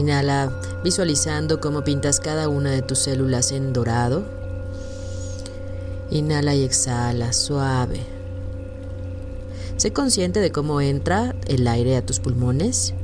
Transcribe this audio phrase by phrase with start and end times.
[0.00, 0.50] Inhala
[0.82, 4.24] visualizando cómo pintas cada una de tus células en dorado.
[6.10, 8.00] Inhala y exhala suave.
[9.76, 12.94] Sé consciente de cómo entra el aire a tus pulmones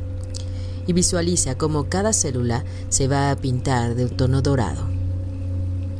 [0.86, 4.88] y visualiza cómo cada célula se va a pintar de tono dorado.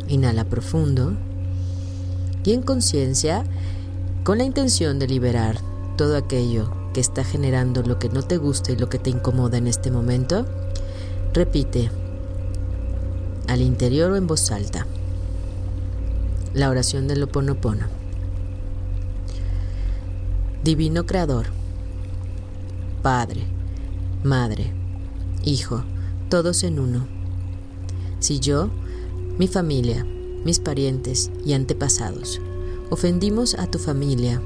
[0.08, 1.12] Inhala profundo
[2.42, 3.44] y en conciencia,
[4.24, 5.58] con la intención de liberar
[5.98, 9.58] todo aquello que está generando lo que no te gusta y lo que te incomoda
[9.58, 10.46] en este momento,
[11.36, 11.90] repite
[13.46, 14.86] al interior o en voz alta
[16.54, 17.88] la oración del Oponopono.
[20.64, 21.48] Divino Creador,
[23.02, 23.42] Padre,
[24.24, 24.72] Madre,
[25.44, 25.84] Hijo,
[26.30, 27.06] todos en uno.
[28.18, 28.70] Si yo,
[29.36, 30.06] mi familia,
[30.42, 32.40] mis parientes y antepasados
[32.88, 34.40] ofendimos a tu familia,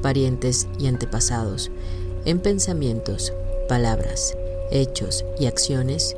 [0.00, 1.70] parientes y antepasados,
[2.24, 3.30] en pensamientos,
[3.68, 4.34] palabras,
[4.70, 6.16] hechos y acciones,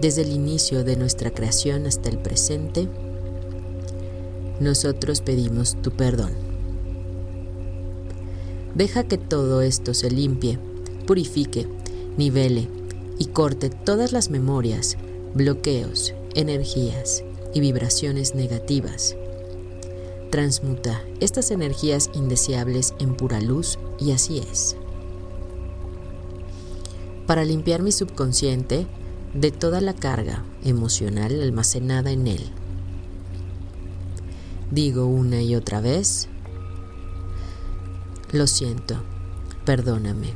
[0.00, 2.88] desde el inicio de nuestra creación hasta el presente,
[4.60, 6.32] nosotros pedimos tu perdón.
[8.74, 10.58] Deja que todo esto se limpie,
[11.06, 11.66] purifique,
[12.16, 12.68] nivele
[13.18, 14.96] y corte todas las memorias,
[15.34, 17.24] bloqueos, energías
[17.54, 19.16] y vibraciones negativas
[20.30, 24.76] transmuta estas energías indeseables en pura luz y así es.
[27.26, 28.86] Para limpiar mi subconsciente
[29.34, 32.50] de toda la carga emocional almacenada en él.
[34.70, 36.28] Digo una y otra vez,
[38.32, 39.02] lo siento,
[39.64, 40.34] perdóname,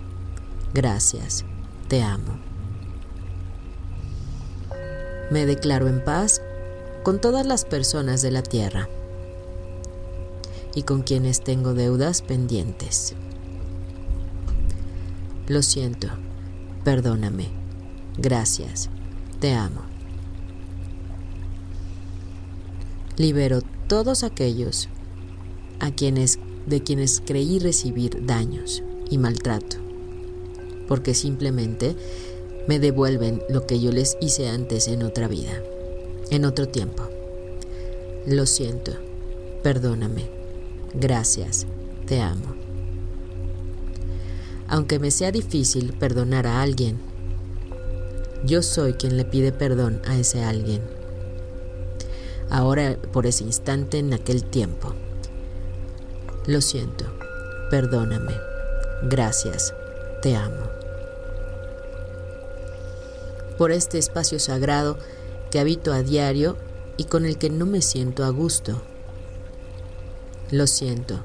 [0.73, 1.45] gracias,
[1.89, 2.39] te amo.
[5.31, 6.41] Me declaro en paz
[7.03, 8.89] con todas las personas de la tierra
[10.75, 13.15] y con quienes tengo deudas pendientes.
[15.49, 16.09] Lo siento,
[16.85, 17.62] perdóname,
[18.17, 18.91] gracias,
[19.41, 19.83] te amo.
[23.17, 24.89] Libero todos aquellos
[25.81, 29.77] a quienes de quienes creí recibir daños y maltrato,
[30.87, 31.97] porque simplemente
[32.69, 35.61] me devuelven lo que yo les hice antes en otra vida,
[36.31, 37.03] en otro tiempo.
[38.27, 38.93] Lo siento,
[39.65, 40.43] perdóname
[40.95, 41.67] Gracias,
[42.07, 42.55] te amo.
[44.69, 46.99] Aunque me sea difícil perdonar a alguien,
[48.45, 50.83] yo soy quien le pide perdón a ese alguien.
[52.51, 54.95] Ahora, por ese instante, en aquel tiempo.
[56.47, 57.05] Lo siento,
[57.71, 58.35] perdóname.
[59.03, 59.75] Gracias,
[60.21, 60.69] te amo.
[63.59, 64.99] Por este espacio sagrado
[65.51, 66.57] que habito a diario
[66.97, 68.83] y con el que no me siento a gusto
[70.53, 71.19] lo siento,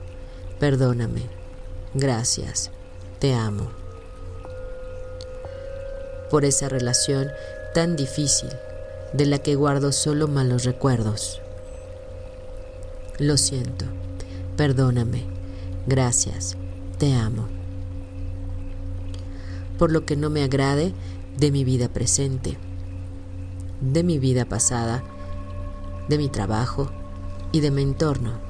[0.57, 1.23] perdóname,
[1.94, 2.72] gracias,
[3.19, 3.87] te amo.
[6.29, 7.29] Por esa relación
[7.73, 8.49] tan difícil
[9.13, 11.41] de la que guardo solo malos recuerdos.
[13.17, 13.85] Lo siento,
[14.55, 15.25] perdóname,
[15.88, 16.57] gracias,
[16.97, 17.47] te amo.
[19.77, 20.93] Por lo que no me agrade
[21.38, 22.57] de mi vida presente,
[23.81, 25.03] de mi vida pasada,
[26.09, 26.91] de mi trabajo
[27.51, 28.47] y de mi entorno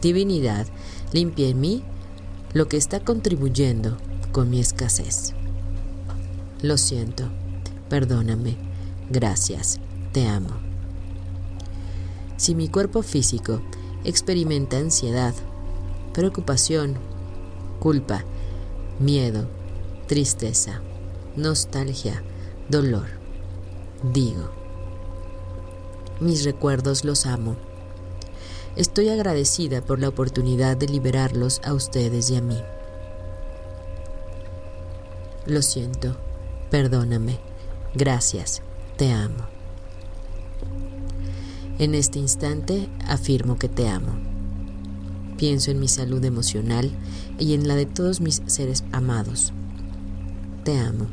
[0.00, 0.66] divinidad,
[1.12, 1.82] limpia en mí
[2.52, 3.96] lo que está contribuyendo
[4.32, 5.34] con mi escasez.
[6.62, 7.24] Lo siento,
[7.88, 8.56] perdóname,
[9.10, 9.80] gracias,
[10.12, 10.50] te amo.
[12.36, 13.60] Si mi cuerpo físico
[14.04, 15.34] experimenta ansiedad,
[16.12, 16.94] preocupación,
[17.80, 18.22] culpa,
[19.00, 19.48] miedo,
[20.06, 20.82] tristeza,
[21.34, 22.22] nostalgia,
[22.68, 23.08] dolor,
[24.12, 24.52] digo,
[26.20, 27.56] mis recuerdos los amo.
[28.76, 32.62] Estoy agradecida por la oportunidad de liberarlos a ustedes y a mí.
[35.44, 36.16] Lo siento,
[36.72, 37.38] perdóname,
[37.94, 38.62] gracias,
[38.98, 39.44] te amo.
[41.78, 44.14] En este instante afirmo que te amo.
[45.36, 46.90] Pienso en mi salud emocional
[47.38, 49.52] y en la de todos mis seres amados.
[50.64, 51.06] Te amo.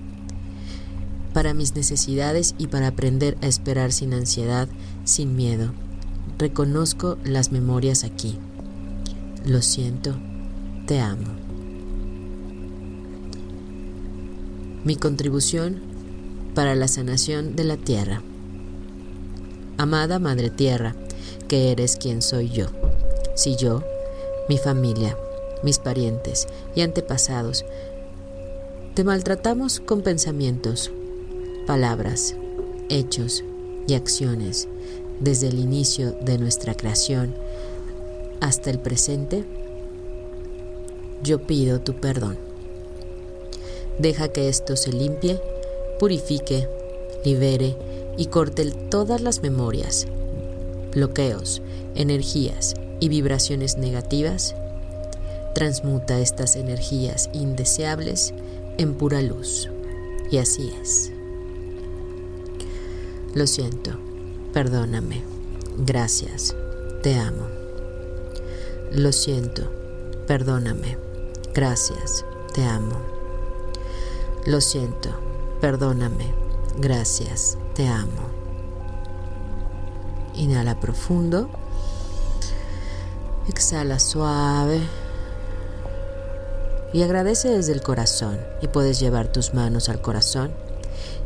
[1.34, 4.68] Para mis necesidades y para aprender a esperar sin ansiedad,
[5.04, 5.74] sin miedo,
[6.40, 8.38] Reconozco las memorias aquí.
[9.46, 10.16] Lo siento,
[10.86, 11.49] te amo.
[14.84, 15.82] Mi contribución
[16.56, 18.22] para la sanación de la tierra.
[19.78, 20.96] Amada Madre Tierra,
[21.48, 22.68] que eres quien soy yo.
[23.36, 23.84] Si yo,
[24.48, 25.18] mi familia,
[25.64, 27.66] mis parientes y antepasados,
[28.96, 30.92] te maltratamos con pensamientos,
[31.68, 32.36] palabras,
[32.90, 33.44] hechos
[33.88, 34.68] y acciones
[35.20, 37.36] desde el inicio de nuestra creación
[38.40, 39.44] hasta el presente,
[41.22, 42.49] yo pido tu perdón.
[44.00, 45.42] Deja que esto se limpie,
[46.00, 46.70] purifique,
[47.26, 47.76] libere
[48.18, 50.08] y corte todas las memorias,
[50.94, 51.62] bloqueos,
[51.96, 54.56] energías y vibraciones negativas.
[55.54, 58.34] Transmuta estas energías indeseables
[58.78, 59.70] en pura luz.
[60.32, 61.12] Y así es.
[63.34, 64.00] Lo siento,
[64.54, 65.24] perdóname,
[65.78, 66.56] gracias,
[67.04, 67.48] te amo.
[68.92, 69.70] Lo siento,
[70.26, 70.98] perdóname,
[71.54, 73.09] gracias, te amo.
[74.46, 75.10] Lo siento,
[75.60, 76.34] perdóname,
[76.78, 78.30] gracias, te amo.
[80.34, 81.50] Inhala profundo.
[83.50, 84.80] Exhala suave.
[86.94, 88.40] Y agradece desde el corazón.
[88.62, 90.52] Y puedes llevar tus manos al corazón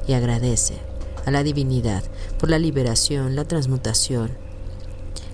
[0.07, 0.79] y agradece
[1.25, 2.03] a la divinidad
[2.39, 4.31] por la liberación, la transmutación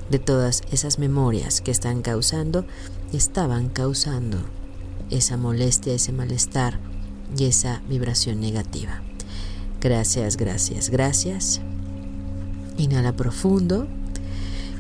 [0.10, 2.66] de todas esas memorias que están causando,
[3.14, 4.38] estaban causando
[5.10, 6.89] esa molestia, ese malestar
[7.38, 9.02] y esa vibración negativa.
[9.81, 11.62] Gracias, gracias, gracias.
[12.78, 13.88] Inhala profundo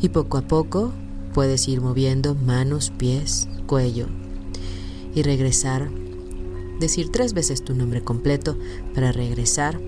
[0.01, 0.93] y poco a poco
[1.33, 4.07] puedes ir moviendo manos, pies, cuello
[5.13, 5.89] y regresar.
[6.79, 8.57] Decir tres veces tu nombre completo
[8.95, 9.79] para regresar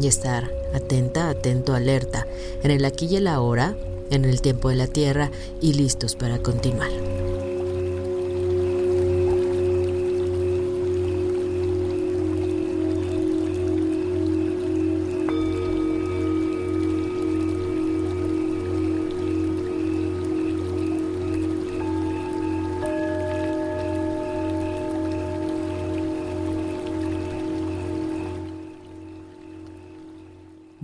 [0.00, 2.26] y estar atenta, atento, alerta
[2.62, 3.76] en el aquí y el ahora,
[4.10, 5.30] en el tiempo de la tierra
[5.60, 7.09] y listos para continuar.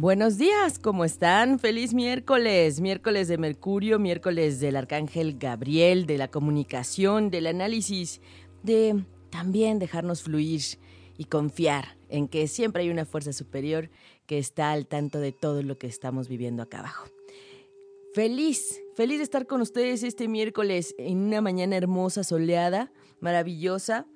[0.06, 1.58] Buenos días, ¿cómo están?
[1.58, 8.20] Feliz miércoles, miércoles de Mercurio, miércoles del Arcángel Gabriel, de la comunicación, del análisis,
[8.62, 10.62] de también dejarnos fluir
[11.18, 13.90] y confiar en que siempre hay una fuerza superior
[14.26, 17.08] que está al tanto de todo lo que estamos viviendo acá abajo.
[18.14, 24.06] Feliz, feliz de estar con ustedes este miércoles en una mañana hermosa, soleada, maravillosa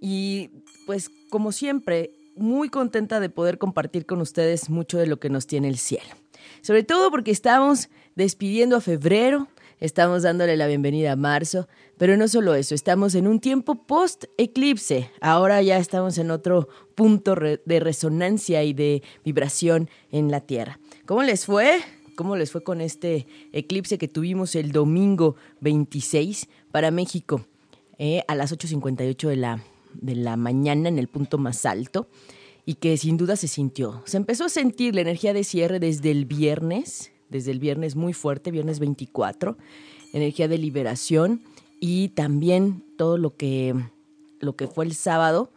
[0.00, 0.50] y
[0.86, 5.46] pues como siempre muy contenta de poder compartir con ustedes mucho de lo que nos
[5.46, 6.10] tiene el cielo.
[6.62, 9.48] Sobre todo porque estamos despidiendo a febrero,
[9.80, 15.10] estamos dándole la bienvenida a marzo, pero no solo eso, estamos en un tiempo post-eclipse.
[15.20, 20.78] Ahora ya estamos en otro punto de resonancia y de vibración en la Tierra.
[21.06, 21.80] ¿Cómo les fue?
[22.16, 27.44] ¿Cómo les fue con este eclipse que tuvimos el domingo 26 para México
[27.98, 29.62] eh, a las 8.58 de la
[30.00, 32.08] de la mañana en el punto más alto
[32.66, 34.02] y que sin duda se sintió.
[34.06, 38.12] Se empezó a sentir la energía de cierre desde el viernes, desde el viernes muy
[38.12, 39.56] fuerte, viernes 24,
[40.12, 41.42] energía de liberación
[41.80, 43.74] y también todo lo que,
[44.40, 45.52] lo que fue el sábado,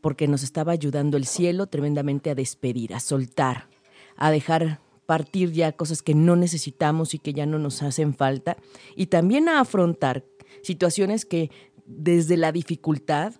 [0.00, 3.68] porque nos estaba ayudando el cielo tremendamente a despedir, a soltar,
[4.16, 8.56] a dejar partir ya cosas que no necesitamos y que ya no nos hacen falta,
[8.96, 10.24] y también a afrontar
[10.62, 11.50] situaciones que
[11.84, 13.34] desde la dificultad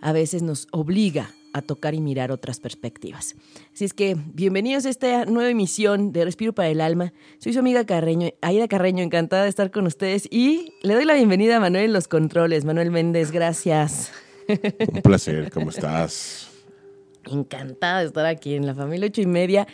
[0.00, 3.34] a veces nos obliga a tocar y mirar otras perspectivas.
[3.74, 7.12] Así es que bienvenidos a esta nueva emisión de Respiro para el Alma.
[7.38, 11.14] Soy su amiga Carreño, Aida Carreño, encantada de estar con ustedes y le doy la
[11.14, 12.64] bienvenida a Manuel en los controles.
[12.64, 14.12] Manuel Méndez, gracias.
[14.48, 16.48] Un placer, ¿cómo estás?
[17.30, 19.66] Encantada de estar aquí en la familia ocho y media.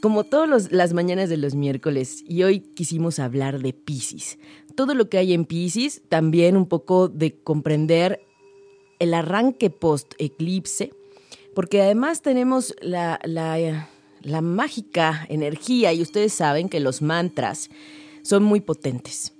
[0.00, 4.38] Como todas las mañanas de los miércoles, y hoy quisimos hablar de Pisces.
[4.74, 8.22] Todo lo que hay en Pisces, también un poco de comprender
[9.00, 10.92] el arranque post-eclipse,
[11.54, 17.70] porque además tenemos la, la, mágica energía y ustedes saben que los mantras
[18.22, 19.32] son muy potentes.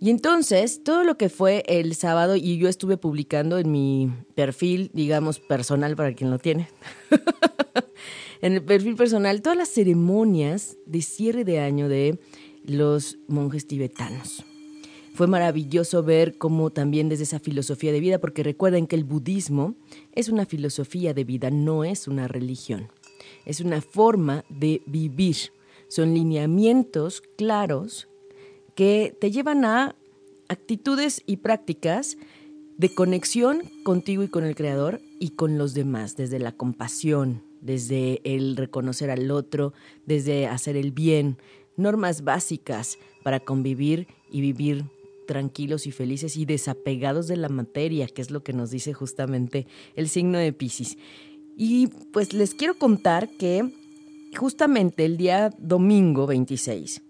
[0.00, 4.90] Y entonces, todo lo que fue el sábado, y yo estuve publicando en mi perfil,
[4.94, 6.68] digamos, personal para quien lo tiene,
[8.40, 12.20] en el perfil personal, todas las ceremonias de cierre de año de
[12.64, 14.44] los monjes tibetanos.
[15.18, 19.74] Fue maravilloso ver cómo también desde esa filosofía de vida, porque recuerden que el budismo
[20.12, 22.86] es una filosofía de vida, no es una religión.
[23.44, 25.34] Es una forma de vivir.
[25.88, 28.06] Son lineamientos claros
[28.76, 29.96] que te llevan a
[30.48, 32.16] actitudes y prácticas
[32.76, 38.20] de conexión contigo y con el Creador y con los demás, desde la compasión, desde
[38.22, 39.72] el reconocer al otro,
[40.06, 41.38] desde hacer el bien,
[41.76, 44.84] normas básicas para convivir y vivir
[45.28, 49.66] tranquilos y felices y desapegados de la materia, que es lo que nos dice justamente
[49.94, 50.96] el signo de Pisces.
[51.54, 53.70] Y pues les quiero contar que
[54.34, 57.02] justamente el día domingo 26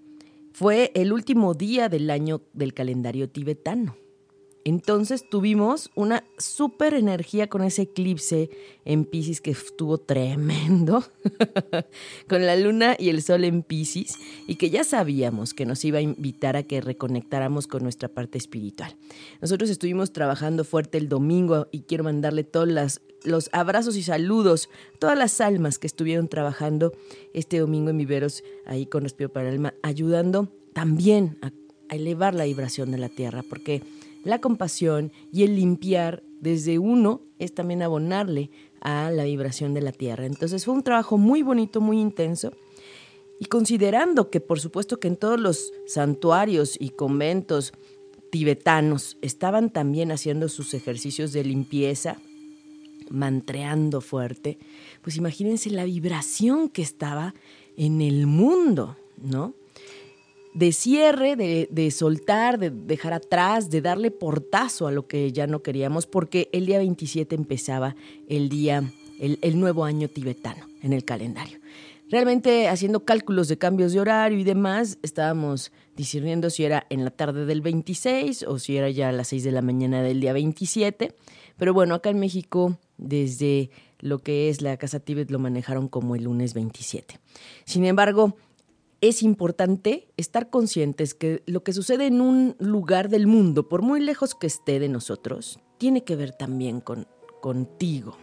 [0.53, 3.97] fue el último día del año del calendario tibetano.
[4.65, 8.51] Entonces tuvimos una super energía con ese eclipse
[8.85, 11.05] en Pisces que estuvo tremendo,
[12.29, 15.99] con la luna y el sol en Pisces, y que ya sabíamos que nos iba
[15.99, 18.97] a invitar a que reconectáramos con nuestra parte espiritual.
[19.41, 25.17] Nosotros estuvimos trabajando fuerte el domingo y quiero mandarle todos los abrazos y saludos todas
[25.17, 26.93] las almas que estuvieron trabajando
[27.33, 31.53] este domingo en Viveros, ahí con Respiro para el Alma, ayudando también a
[31.91, 33.83] elevar la vibración de la tierra, porque
[34.25, 39.93] la compasión y el limpiar desde uno es también abonarle a la vibración de la
[39.93, 40.27] tierra.
[40.27, 42.53] Entonces fue un trabajo muy bonito, muy intenso.
[43.41, 47.73] Y considerando que por supuesto que en todos los santuarios y conventos
[48.31, 52.19] tibetanos estaban también haciendo sus ejercicios de limpieza,
[53.11, 54.59] mantreando fuerte,
[55.03, 57.35] pues imagínense la vibración que estaba
[57.77, 59.55] en el mundo, ¿no?
[60.59, 65.63] De cierre, de, soltar, de dejar atrás, de darle portazo a lo que ya no
[65.63, 67.95] queríamos, porque el día 27 empezaba
[68.29, 68.83] el día,
[69.21, 71.61] el, el nuevo año tibetano en el calendario.
[72.11, 77.13] Realmente haciendo cálculos de cambios de horario y demás, estábamos discerniendo si era en la
[77.13, 80.33] tarde del 26 o si era ya a las 6 de la mañana del día
[80.33, 81.15] 27.
[81.57, 86.17] Pero bueno, acá en México, desde lo que es la Casa Tibet, lo manejaron como
[86.17, 87.21] el lunes 27.
[87.65, 88.37] Sin embargo,
[89.01, 94.01] es importante estar conscientes que lo que sucede en un lugar del mundo, por muy
[94.01, 97.07] lejos que esté de nosotros, tiene que ver también con
[97.41, 98.17] contigo.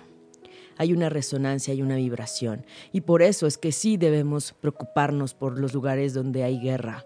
[0.78, 2.66] Hay una resonancia, hay una vibración.
[2.92, 7.06] Y por eso es que sí debemos preocuparnos por los lugares donde hay guerra,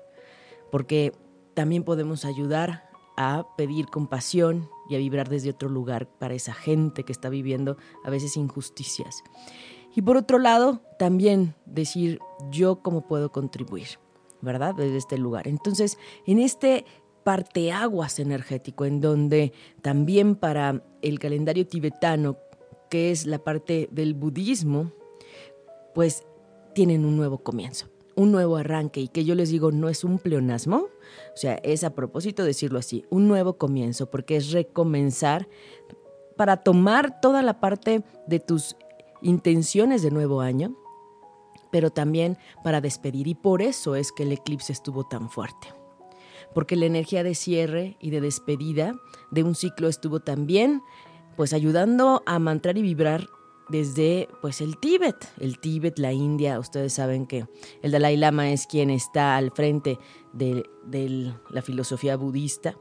[0.71, 1.13] porque
[1.53, 7.03] también podemos ayudar a pedir compasión y a vibrar desde otro lugar para esa gente
[7.03, 9.23] que está viviendo a veces injusticias.
[9.95, 12.19] Y por otro lado, también decir
[12.51, 13.87] yo cómo puedo contribuir,
[14.41, 14.75] ¿verdad?
[14.75, 15.47] Desde este lugar.
[15.47, 16.85] Entonces, en este
[17.23, 22.37] parteaguas energético, en donde también para el calendario tibetano,
[22.89, 24.91] que es la parte del budismo,
[25.93, 26.23] pues
[26.73, 30.17] tienen un nuevo comienzo, un nuevo arranque, y que yo les digo no es un
[30.17, 35.47] pleonasmo, o sea, es a propósito decirlo así, un nuevo comienzo, porque es recomenzar
[36.35, 38.75] para tomar toda la parte de tus
[39.21, 40.75] intenciones de nuevo año,
[41.71, 43.27] pero también para despedir.
[43.27, 45.67] Y por eso es que el eclipse estuvo tan fuerte.
[46.53, 48.93] Porque la energía de cierre y de despedida
[49.31, 50.81] de un ciclo estuvo también
[51.35, 53.27] pues ayudando a mantrar y vibrar
[53.69, 57.45] desde pues el Tíbet, el Tíbet, la India, ustedes saben que
[57.83, 59.99] el Dalai Lama es quien está al frente
[60.33, 62.75] de, de la filosofía budista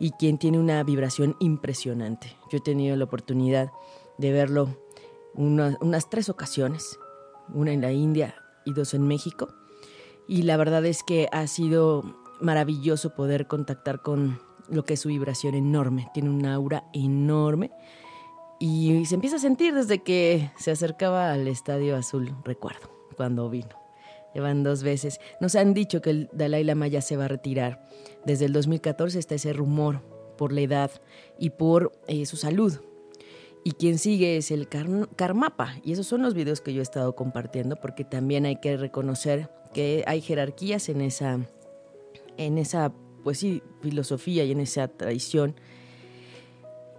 [0.00, 2.36] y quien tiene una vibración impresionante.
[2.50, 3.70] Yo he tenido la oportunidad
[4.18, 4.76] de verlo
[5.34, 6.98] unas tres ocasiones,
[7.52, 9.48] una en la India y dos en México.
[10.26, 12.02] Y la verdad es que ha sido
[12.40, 16.08] maravilloso poder contactar con lo que es su vibración enorme.
[16.14, 17.70] Tiene una aura enorme
[18.58, 23.76] y se empieza a sentir desde que se acercaba al Estadio Azul, recuerdo, cuando vino.
[24.34, 25.20] Llevan dos veces.
[25.40, 27.84] Nos han dicho que el Dalai Lama ya se va a retirar.
[28.24, 30.02] Desde el 2014 está ese rumor
[30.36, 30.90] por la edad
[31.38, 32.80] y por eh, su salud.
[33.64, 35.76] Y quien sigue es el Karmapa.
[35.82, 39.50] Y esos son los videos que yo he estado compartiendo porque también hay que reconocer
[39.72, 41.40] que hay jerarquías en esa,
[42.36, 42.92] en esa
[43.24, 45.56] pues sí, filosofía y en esa tradición.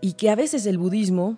[0.02, 1.38] Y que a veces el budismo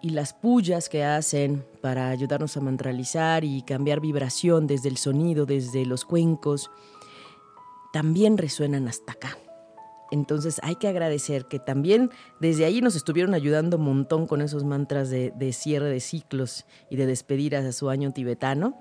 [0.00, 5.44] y las pullas que hacen para ayudarnos a mantralizar y cambiar vibración desde el sonido,
[5.44, 6.70] desde los cuencos,
[7.92, 9.38] también resuenan hasta acá.
[10.12, 14.62] Entonces hay que agradecer que también desde ahí nos estuvieron ayudando un montón con esos
[14.62, 18.78] mantras de, cierre de ciclos y de despedir a su año tibetano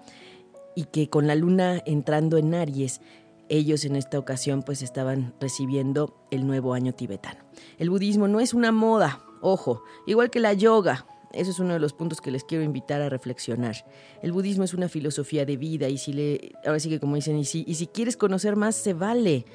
[0.75, 2.99] y que con la luna entrando en Aries,
[3.47, 7.39] ellos en esta ocasión pues estaban recibiendo el nuevo año tibetano.
[7.77, 11.79] El budismo no es una moda, ojo, igual que la yoga, eso es uno de
[11.79, 13.85] los puntos que les quiero invitar a reflexionar.
[14.21, 17.37] El budismo es una filosofía de vida y si le, ahora sí que como dicen,
[17.37, 19.45] y si, y si quieres conocer más, se vale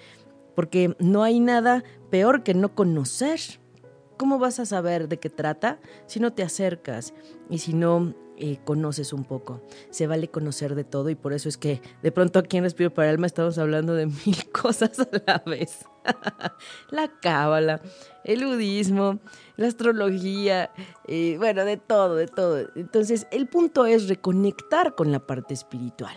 [0.57, 3.39] porque no hay nada peor que no conocer.
[4.17, 7.13] ¿Cómo vas a saber de qué trata si no te acercas
[7.51, 9.61] y si no eh, conoces un poco?
[9.91, 12.93] Se vale conocer de todo y por eso es que de pronto aquí en Respiro
[12.95, 15.85] para el Alma estamos hablando de mil cosas a la vez.
[16.91, 17.83] la cábala,
[18.25, 19.19] el budismo,
[19.57, 20.71] la astrología,
[21.07, 22.71] eh, bueno, de todo, de todo.
[22.75, 26.17] Entonces, el punto es reconectar con la parte espiritual,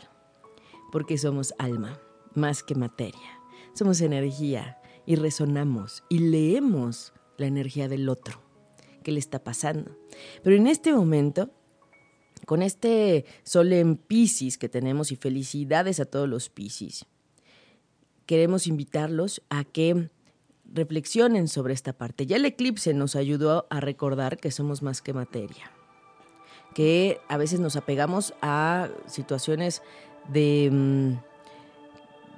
[0.94, 2.00] porque somos alma,
[2.36, 3.39] más que materia.
[3.80, 8.42] Somos energía y resonamos y leemos la energía del otro,
[9.04, 9.98] qué le está pasando.
[10.44, 11.50] Pero en este momento,
[12.46, 17.06] con este sol en Pisces que tenemos y felicidades a todos los Pisces,
[18.26, 20.10] queremos invitarlos a que
[20.66, 22.26] reflexionen sobre esta parte.
[22.26, 25.72] Ya el eclipse nos ayudó a recordar que somos más que materia,
[26.76, 29.82] que a veces nos apegamos a situaciones
[30.28, 31.29] de, mm,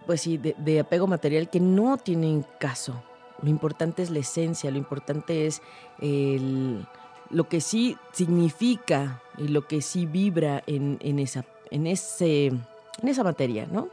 [0.06, 3.02] pues sí, de, apego material que no tienen caso.
[3.42, 5.62] Lo importante es la esencia, lo importante es
[6.00, 13.24] lo que sí significa y lo que sí vibra en, esa, en, ese, en esa
[13.24, 13.90] materia, ¿no?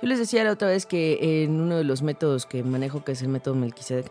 [0.00, 3.12] Yo les decía la otra vez que en uno de los métodos que manejo, que
[3.12, 4.10] es el método Melquisedec,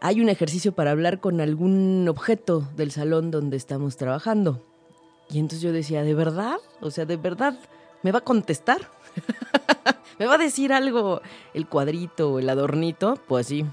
[0.00, 4.62] hay un ejercicio para hablar con algún objeto del salón donde estamos trabajando.
[5.30, 6.58] Y entonces yo decía, ¿de verdad?
[6.80, 7.58] O sea, ¿de verdad
[8.02, 8.88] me va a contestar?
[10.18, 11.20] ¿Me va a decir algo
[11.52, 13.18] el cuadrito o el adornito?
[13.26, 13.66] Pues sí.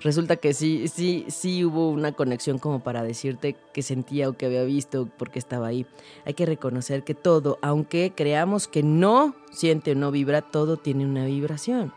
[0.00, 4.46] Resulta que sí, sí, sí hubo una conexión como para decirte que sentía o que
[4.46, 5.86] había visto porque estaba ahí.
[6.24, 11.04] Hay que reconocer que todo, aunque creamos que no siente o no vibra, todo tiene
[11.04, 11.92] una vibración.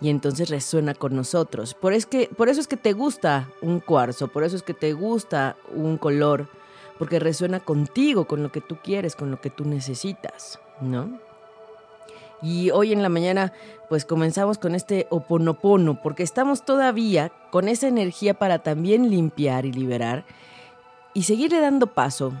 [0.00, 1.74] Y entonces resuena con nosotros.
[1.74, 4.74] Por, es que, por eso es que te gusta un cuarzo, por eso es que
[4.74, 6.48] te gusta un color,
[6.98, 11.20] porque resuena contigo, con lo que tú quieres, con lo que tú necesitas, ¿no?
[12.42, 13.52] Y hoy en la mañana
[13.88, 19.72] pues comenzamos con este oponopono porque estamos todavía con esa energía para también limpiar y
[19.72, 20.24] liberar
[21.12, 22.32] y seguirle dando paso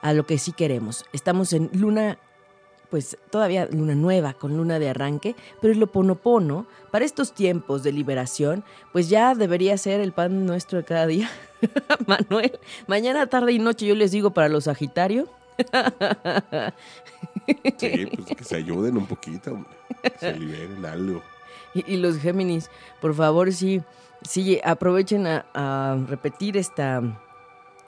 [0.00, 1.04] a lo que sí queremos.
[1.12, 2.18] Estamos en luna
[2.92, 7.90] pues todavía luna nueva, con luna de arranque, pero el oponopono, para estos tiempos de
[7.90, 11.30] liberación, pues ya debería ser el pan nuestro de cada día.
[12.06, 15.26] Manuel, mañana, tarde y noche yo les digo para los Sagitario,
[17.76, 19.64] sí, pues que se ayuden un poquito,
[20.02, 21.22] que se liberen algo.
[21.74, 23.82] Y, los Géminis, por favor, sí,
[24.22, 27.02] sí aprovechen a, repetir esta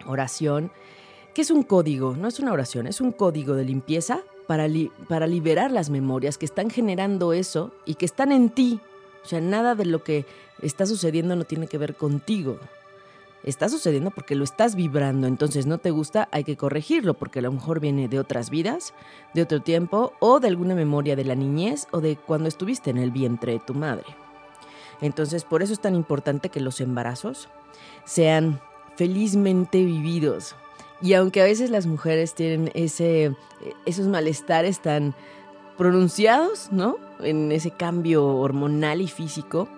[0.07, 0.71] oración,
[1.35, 4.67] que es un código, no es una oración, es un código de limpieza para,
[5.09, 8.81] para liberar las memorias que están generando eso y que están en ti.
[9.23, 10.27] O sea, nada de lo que
[10.63, 12.59] está sucediendo no tiene que ver contigo
[13.45, 17.43] está sucediendo porque lo estás vibrando, entonces no te gusta, hay que corregirlo porque a
[17.43, 18.95] lo mejor viene de otras vidas,
[19.35, 22.99] de otro tiempo o de alguna memoria de la niñez o de cuando estuviste en
[22.99, 24.07] el vientre de tu madre.
[25.01, 27.49] Entonces por eso es tan importante que los embarazos
[28.05, 28.61] sean
[28.97, 30.57] felizmente vividos.
[31.03, 33.37] Y aunque a veces las mujeres tienen ese,
[33.85, 35.15] esos malestares tan
[35.77, 36.97] pronunciados, ¿no?
[37.21, 39.69] En ese cambio hormonal y físico,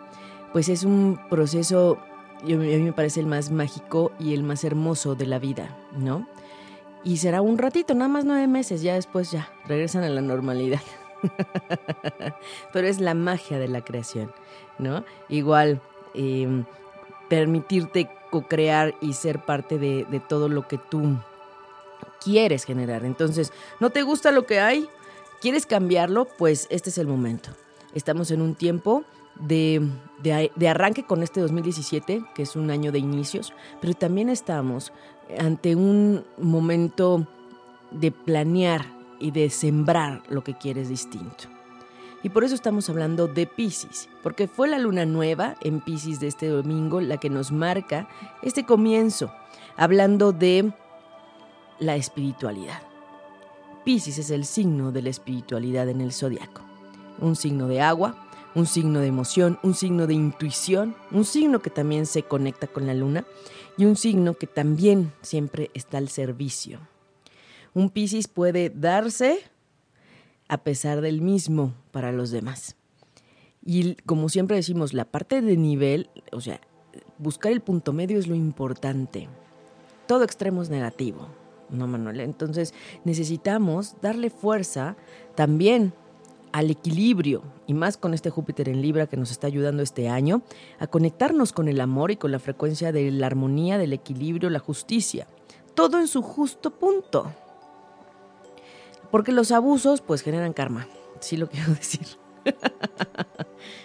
[0.53, 1.99] pues es un proceso
[2.45, 5.77] y a mí me parece el más mágico y el más hermoso de la vida,
[5.97, 6.27] ¿no?
[7.05, 10.81] Y será un ratito, nada más nueve meses, ya después ya regresan a la normalidad.
[12.73, 14.33] Pero es la magia de la creación,
[14.79, 15.05] ¿no?
[15.29, 15.81] Igual,
[16.15, 16.65] em,
[17.29, 21.17] permitirte co-crear y ser parte de, de todo lo que tú
[22.23, 23.05] quieres generar.
[23.05, 24.89] Entonces, ¿no te gusta lo que hay?
[25.41, 26.27] ¿Quieres cambiarlo?
[26.39, 27.51] Pues este es el momento.
[27.95, 29.05] Estamos en un tiempo
[29.41, 29.91] de,
[30.23, 34.93] de, arranque con este 2017, que es un año de inicios, pero también estamos
[35.39, 37.27] ante un momento
[37.91, 38.87] de planear
[39.19, 41.49] y de sembrar lo que quieres distinto.
[42.23, 46.27] Y por eso estamos hablando de Pisces, porque fue la luna nueva en Pisces de
[46.27, 48.09] este domingo la que nos marca
[48.43, 49.33] este comienzo,
[49.77, 50.73] hablando de
[51.79, 52.83] la espiritualidad.
[53.85, 56.63] Pisces es el signo de la espiritualidad en el zodiaco,
[57.21, 58.26] un signo de agua,
[58.57, 62.87] un signo de emoción, un signo de intuición, un signo que también se conecta con
[62.87, 63.27] la luna
[63.77, 66.81] y un signo que también siempre está al servicio.
[67.75, 69.41] Un Piscis puede darse
[70.49, 72.77] a pesar del mismo para los demás.
[73.63, 76.59] Y como siempre decimos, la parte de nivel, o sea,
[77.19, 79.29] buscar el punto medio es lo importante.
[80.07, 81.29] Todo extremo es negativo,
[81.69, 82.21] ¿no, Manuel?
[82.21, 82.73] Entonces
[83.05, 84.97] necesitamos darle fuerza
[85.35, 85.93] también
[86.53, 90.43] al equilibrio, y más con este Júpiter en Libra que nos está ayudando este año,
[90.79, 94.59] a conectarnos con el amor y con la frecuencia de la armonía, del equilibrio, la
[94.59, 95.27] justicia.
[95.75, 97.33] Todo en su justo punto.
[99.11, 100.87] Porque los abusos pues generan karma,
[101.21, 102.07] sí lo quiero decir.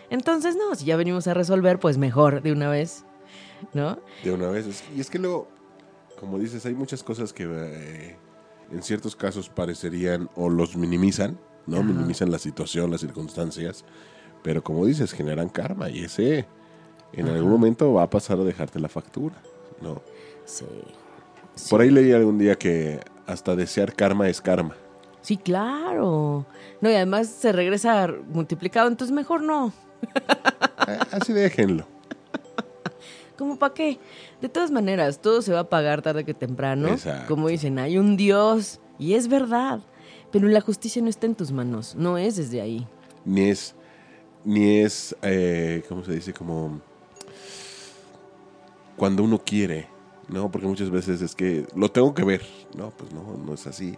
[0.09, 3.05] Entonces, no, si ya venimos a resolver, pues mejor de una vez,
[3.73, 3.99] ¿no?
[4.23, 4.83] De una vez.
[4.95, 5.47] Y es que luego,
[6.19, 8.17] como dices, hay muchas cosas que eh,
[8.71, 11.83] en ciertos casos parecerían o los minimizan, ¿no?
[11.83, 13.85] Minimizan la situación, las circunstancias,
[14.43, 16.47] Pero como dices, generan karma y ese
[17.13, 19.35] en algún momento va a pasar a dejarte la factura,
[19.81, 20.01] ¿no?
[20.45, 20.65] Sí.
[21.69, 24.75] Por ahí leí algún día que hasta desear karma es karma.
[25.21, 26.45] Sí, claro.
[26.79, 29.71] No, y además se regresa multiplicado, entonces mejor no.
[31.11, 31.85] Así déjenlo.
[33.37, 33.99] ¿Cómo para qué?
[34.41, 36.89] De todas maneras, todo se va a pagar tarde que temprano.
[36.89, 37.27] Exacto.
[37.27, 38.79] Como dicen, hay un Dios.
[38.99, 39.79] Y es verdad.
[40.31, 41.95] Pero la justicia no está en tus manos.
[41.95, 42.87] No es desde ahí.
[43.25, 43.75] Ni es,
[44.45, 46.33] ni es, eh, ¿cómo se dice?
[46.33, 46.81] Como
[48.95, 49.87] cuando uno quiere,
[50.27, 50.51] ¿no?
[50.51, 52.41] Porque muchas veces es que lo tengo que ver,
[52.75, 52.91] ¿no?
[52.91, 53.95] Pues no, no es así.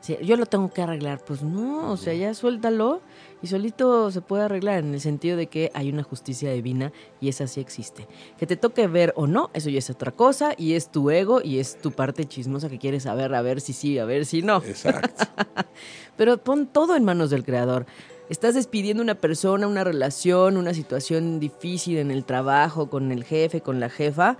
[0.00, 1.24] Sí, yo lo tengo que arreglar.
[1.24, 3.00] Pues no, o sea, ya suéltalo
[3.42, 7.28] y solito se puede arreglar en el sentido de que hay una justicia divina y
[7.28, 8.06] esa sí existe.
[8.38, 11.40] Que te toque ver o no, eso ya es otra cosa y es tu ego
[11.42, 14.42] y es tu parte chismosa que quieres saber a ver si sí, a ver si
[14.42, 14.58] no.
[14.58, 15.24] Exacto.
[16.16, 17.86] Pero pon todo en manos del creador.
[18.28, 23.60] Estás despidiendo una persona, una relación, una situación difícil en el trabajo, con el jefe,
[23.60, 24.38] con la jefa.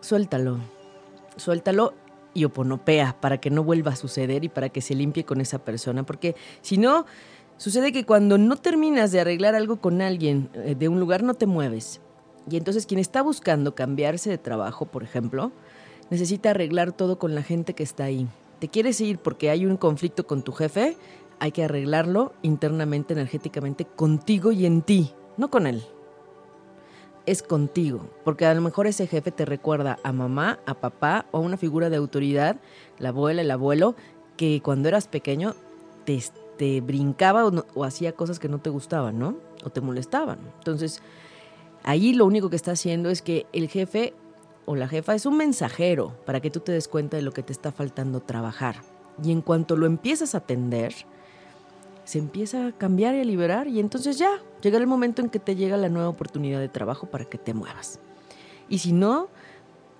[0.00, 0.58] Suéltalo.
[1.36, 1.94] Suéltalo
[2.32, 5.60] y oponopea para que no vuelva a suceder y para que se limpie con esa
[5.60, 6.02] persona.
[6.02, 7.06] Porque si no,
[7.56, 11.34] sucede que cuando no terminas de arreglar algo con alguien eh, de un lugar, no
[11.34, 12.00] te mueves.
[12.50, 15.52] Y entonces quien está buscando cambiarse de trabajo, por ejemplo,
[16.10, 18.28] necesita arreglar todo con la gente que está ahí.
[18.58, 20.96] ¿Te quieres ir porque hay un conflicto con tu jefe?
[21.40, 25.82] Hay que arreglarlo internamente, energéticamente, contigo y en ti, no con él.
[27.26, 31.38] Es contigo, porque a lo mejor ese jefe te recuerda a mamá, a papá o
[31.38, 32.56] a una figura de autoridad,
[32.98, 33.96] la abuela, el abuelo,
[34.36, 35.54] que cuando eras pequeño
[36.04, 36.22] te,
[36.56, 39.36] te brincaba o, hacía cosas que no te gustaban, ¿no?
[39.64, 40.38] O te molestaban.
[40.58, 41.02] Entonces,
[41.82, 44.14] ahí lo único que está haciendo es que el jefe
[44.66, 47.42] o la jefa es un mensajero para que tú te des cuenta de lo que
[47.42, 48.76] te está faltando trabajar.
[49.22, 50.94] Y en cuanto lo empiezas a atender,
[52.04, 55.38] se empieza a cambiar y a liberar y entonces ya, llega el momento en que
[55.38, 58.00] te llega la nueva oportunidad de trabajo para que te muevas.
[58.68, 59.28] Y si no,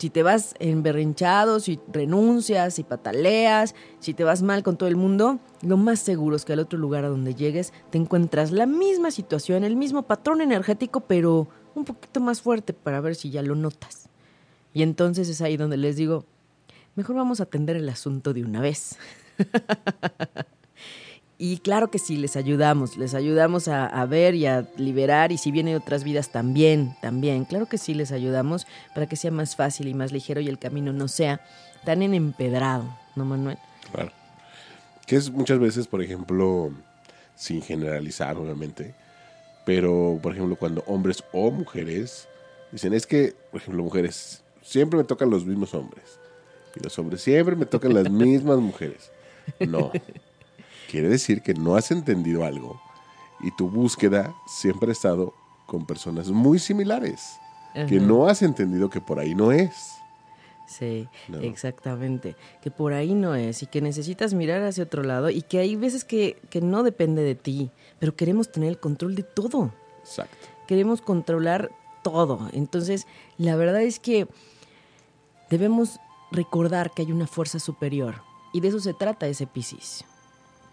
[0.04, 4.96] si te vas emberrinchado, si renuncias, si pataleas, si te vas mal con todo el
[4.96, 8.66] mundo, lo más seguro es que al otro lugar a donde llegues te encuentras la
[8.66, 13.40] misma situación, el mismo patrón energético, pero un poquito más fuerte para ver si ya
[13.40, 14.10] lo notas.
[14.74, 16.26] Y entonces es ahí donde les digo,
[16.96, 18.98] mejor vamos a atender el asunto de una vez.
[21.36, 25.38] Y claro que sí, les ayudamos, les ayudamos a, a ver y a liberar y
[25.38, 29.56] si vienen otras vidas también, también, claro que sí les ayudamos para que sea más
[29.56, 31.40] fácil y más ligero y el camino no sea
[31.84, 33.58] tan empedrado, ¿no, Manuel?
[33.92, 34.12] Claro.
[35.06, 36.70] Que es muchas veces, por ejemplo,
[37.34, 38.94] sin generalizar, obviamente,
[39.64, 42.28] pero, por ejemplo, cuando hombres o mujeres
[42.70, 46.18] dicen, es que, por ejemplo, mujeres, siempre me tocan los mismos hombres.
[46.76, 49.10] Y los hombres siempre me tocan las mismas mujeres.
[49.60, 49.90] No.
[50.90, 52.80] Quiere decir que no has entendido algo
[53.40, 55.34] y tu búsqueda siempre ha estado
[55.66, 57.38] con personas muy similares.
[57.88, 59.96] Que no has entendido que por ahí no es.
[60.68, 61.40] Sí, No.
[61.40, 62.36] exactamente.
[62.62, 65.74] Que por ahí no es y que necesitas mirar hacia otro lado y que hay
[65.76, 69.72] veces que, que no depende de ti, pero queremos tener el control de todo.
[70.00, 70.36] Exacto.
[70.68, 71.70] queremos controlar
[72.02, 72.48] todo.
[72.52, 73.06] Entonces,
[73.38, 74.28] la verdad es que
[75.50, 75.98] debemos
[76.30, 80.04] recordar que hay una fuerza superior y de eso se trata ese Piscis.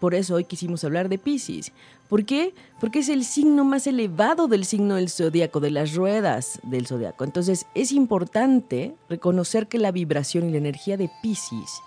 [0.02, 1.70] Por eso hoy quisimos hablar de Piscis.
[2.08, 2.56] ¿Por qué?
[2.80, 7.22] Porque es el signo más elevado del signo del zodiaco, de las ruedas del zodiaco.
[7.22, 11.78] Entonces, es importante reconocer que la vibración y la energía de Piscis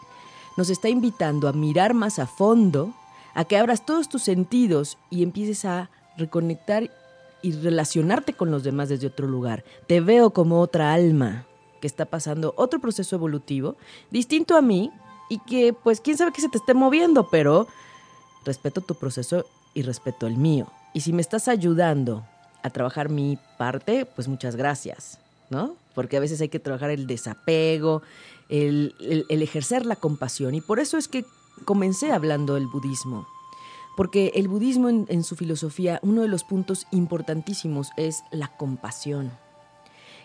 [0.56, 2.94] nos está invitando a mirar más a fondo,
[3.34, 6.90] a que abras todos tus sentidos y empieces a reconectar
[7.42, 9.66] y relacionarte con los demás desde otro lugar.
[9.88, 11.48] Te veo como otra alma
[11.82, 13.76] que está pasando otro proceso evolutivo
[14.10, 14.90] distinto a mí
[15.30, 17.68] y que pues quién sabe que se te esté moviendo, pero
[18.46, 20.68] respeto tu proceso y respeto el mío.
[20.94, 22.24] Y si me estás ayudando
[22.64, 25.76] a trabajar mi parte, pues muchas gracias, ¿no?
[25.94, 28.02] Porque a veces hay que trabajar el desapego,
[28.50, 28.96] el,
[29.30, 30.56] ejercer la compasión.
[30.56, 31.26] Y por eso es que
[31.66, 33.28] comencé hablando del budismo.
[33.98, 39.32] Porque el budismo en su filosofía, uno de los puntos importantísimos es la compasión.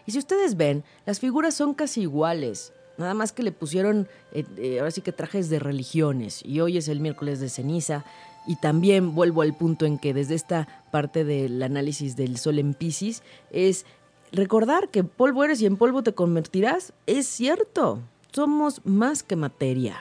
[0.06, 2.72] Y si ustedes ven, las figuras son casi iguales.
[3.00, 6.42] Nada más que le pusieron, eh, eh, ahora sí que trajes de religiones.
[6.44, 8.04] Y hoy es el miércoles de ceniza.
[8.46, 12.74] Y también vuelvo al punto en que desde esta parte del análisis del sol en
[12.74, 13.86] Pisces es
[14.32, 16.92] recordar que polvo eres y en polvo te convertirás.
[17.06, 18.00] Es cierto,
[18.32, 19.96] somos más que materia.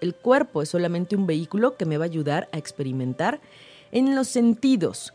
[0.00, 3.40] El cuerpo es solamente un vehículo que me va a ayudar a experimentar
[3.92, 5.12] en los sentidos.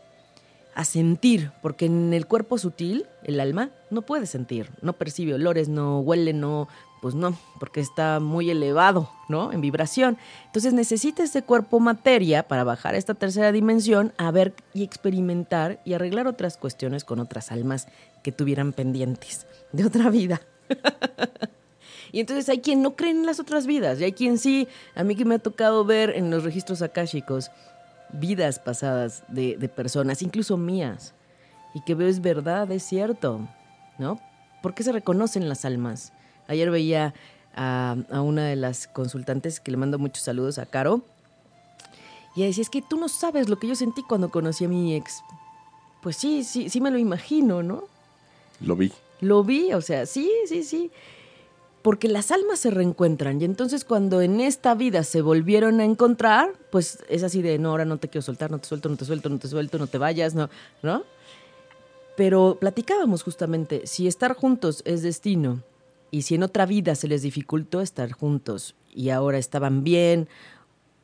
[0.74, 5.70] a sentir, porque en el cuerpo sutil, el alma, no puede sentir, no percibe olores,
[5.70, 6.68] no huele, no,
[7.06, 9.52] pues no, porque está muy elevado, ¿no?
[9.52, 10.18] En vibración.
[10.46, 15.80] Entonces necesita este cuerpo materia para bajar a esta tercera dimensión, a ver y experimentar
[15.84, 17.86] y arreglar otras cuestiones con otras almas
[18.24, 20.40] que tuvieran pendientes de otra vida.
[22.10, 24.66] y entonces hay quien no cree en las otras vidas, y hay quien sí,
[24.96, 27.52] a mí que me ha tocado ver en los registros akáshicos
[28.14, 31.14] vidas pasadas de, de personas, incluso mías,
[31.72, 33.48] y que veo es verdad, es cierto,
[33.96, 34.20] ¿no?
[34.60, 36.12] ¿Por qué se reconocen las almas?
[36.48, 37.14] Ayer veía
[37.56, 41.02] a, una de las consultantes que le mando muchos saludos a Caro.
[42.34, 44.68] Y ella decía, es que tú no sabes lo que yo sentí cuando conocí a
[44.68, 45.22] mi ex.
[46.02, 47.84] Pues sí, sí, sí me lo imagino, ¿no?
[48.60, 48.92] Lo vi.
[49.20, 50.90] Lo vi, o sea, sí, sí, sí.
[51.80, 56.52] Porque las almas se reencuentran y entonces cuando en esta vida se volvieron a encontrar,
[56.70, 59.04] pues es así de, no, ahora no te quiero soltar, no te suelto, no te
[59.04, 60.50] suelto, no te suelto, no te vayas, no,
[60.82, 61.04] ¿no?
[62.16, 65.62] Pero platicábamos justamente, si estar juntos es destino
[66.10, 70.28] y si en otra vida se les dificultó estar juntos y ahora estaban bien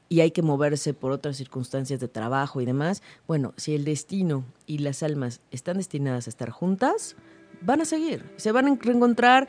[0.09, 4.45] y hay que moverse por otras circunstancias de trabajo y demás, bueno, si el destino
[4.67, 7.17] y las almas están destinadas a estar juntas,
[7.62, 9.49] van a seguir, se van a reencontrar,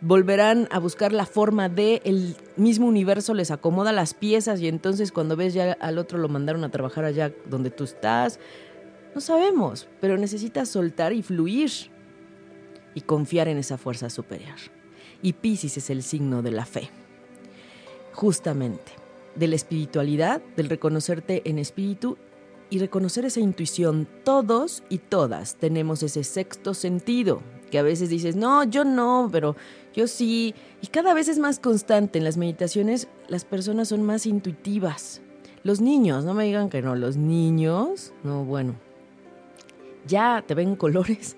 [0.00, 5.10] volverán a buscar la forma de el mismo universo les acomoda las piezas y entonces
[5.10, 8.38] cuando ves ya al otro lo mandaron a trabajar allá donde tú estás,
[9.14, 11.70] no sabemos, pero necesitas soltar y fluir
[12.94, 14.56] y confiar en esa fuerza superior
[15.24, 16.90] y Pisces es el signo de la fe.
[18.12, 18.92] Justamente,
[19.34, 22.18] de la espiritualidad, del reconocerte en espíritu
[22.68, 24.06] y reconocer esa intuición.
[24.22, 29.56] Todos y todas tenemos ese sexto sentido, que a veces dices, no, yo no, pero
[29.94, 30.54] yo sí.
[30.82, 32.18] Y cada vez es más constante.
[32.18, 35.22] En las meditaciones las personas son más intuitivas.
[35.62, 38.74] Los niños, no me digan que no, los niños, no, bueno,
[40.06, 41.36] ya te ven colores,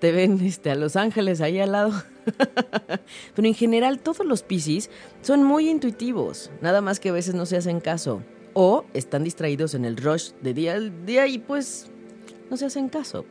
[0.00, 1.92] te ven este, a los ángeles ahí al lado.
[3.34, 4.90] Pero en general todos los Piscis
[5.22, 8.22] son muy intuitivos, nada más que a veces no se hacen caso.
[8.54, 11.90] O están distraídos en el rush de día al día y pues
[12.50, 13.24] no se hacen caso.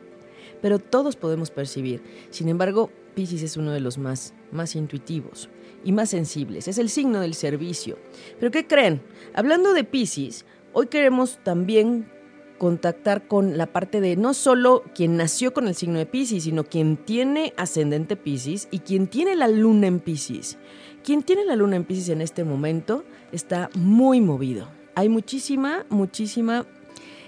[0.62, 2.02] Pero todos podemos percibir.
[2.30, 5.48] Sin embargo, Piscis es uno de los más, más intuitivos
[5.84, 6.68] y más sensibles.
[6.68, 7.98] Es el signo del servicio.
[8.38, 9.02] Pero ¿qué creen?
[9.34, 12.08] Hablando de Piscis, hoy queremos también
[12.58, 16.64] contactar con la parte de no solo quien nació con el signo de Pisces, sino
[16.64, 20.58] quien tiene ascendente Pisces y quien tiene la luna en Pisces.
[21.04, 24.68] Quien tiene la luna en Pisces en este momento está muy movido.
[24.94, 26.66] Hay muchísima, muchísima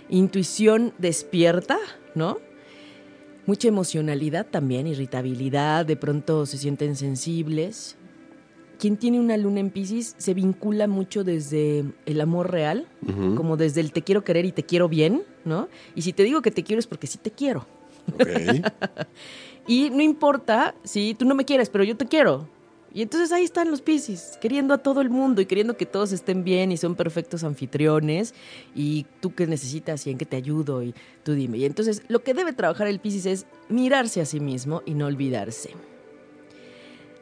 [0.08, 1.78] intuición despierta,
[2.14, 2.38] ¿no?
[3.44, 7.97] Mucha emocionalidad también, irritabilidad, de pronto se sienten sensibles,
[8.78, 12.86] quien tiene una luna en Pisces se vincula mucho desde el amor real,
[13.36, 15.68] como desde el te quiero querer y te quiero bien, ¿no?
[15.94, 17.66] Y si te digo que te quiero es porque sí te quiero.
[19.66, 22.48] y no importa si tú no me quieres, pero yo te quiero.
[22.94, 26.12] Y entonces ahí están los Pisces, queriendo a todo el mundo y queriendo que todos
[26.12, 28.34] estén bien y son perfectos anfitriones.
[28.74, 31.58] Y tú qué necesitas y en qué te ayudo y tú dime.
[31.58, 35.06] Y entonces lo que debe trabajar el Pisces es mirarse a sí mismo y no
[35.06, 35.74] olvidarse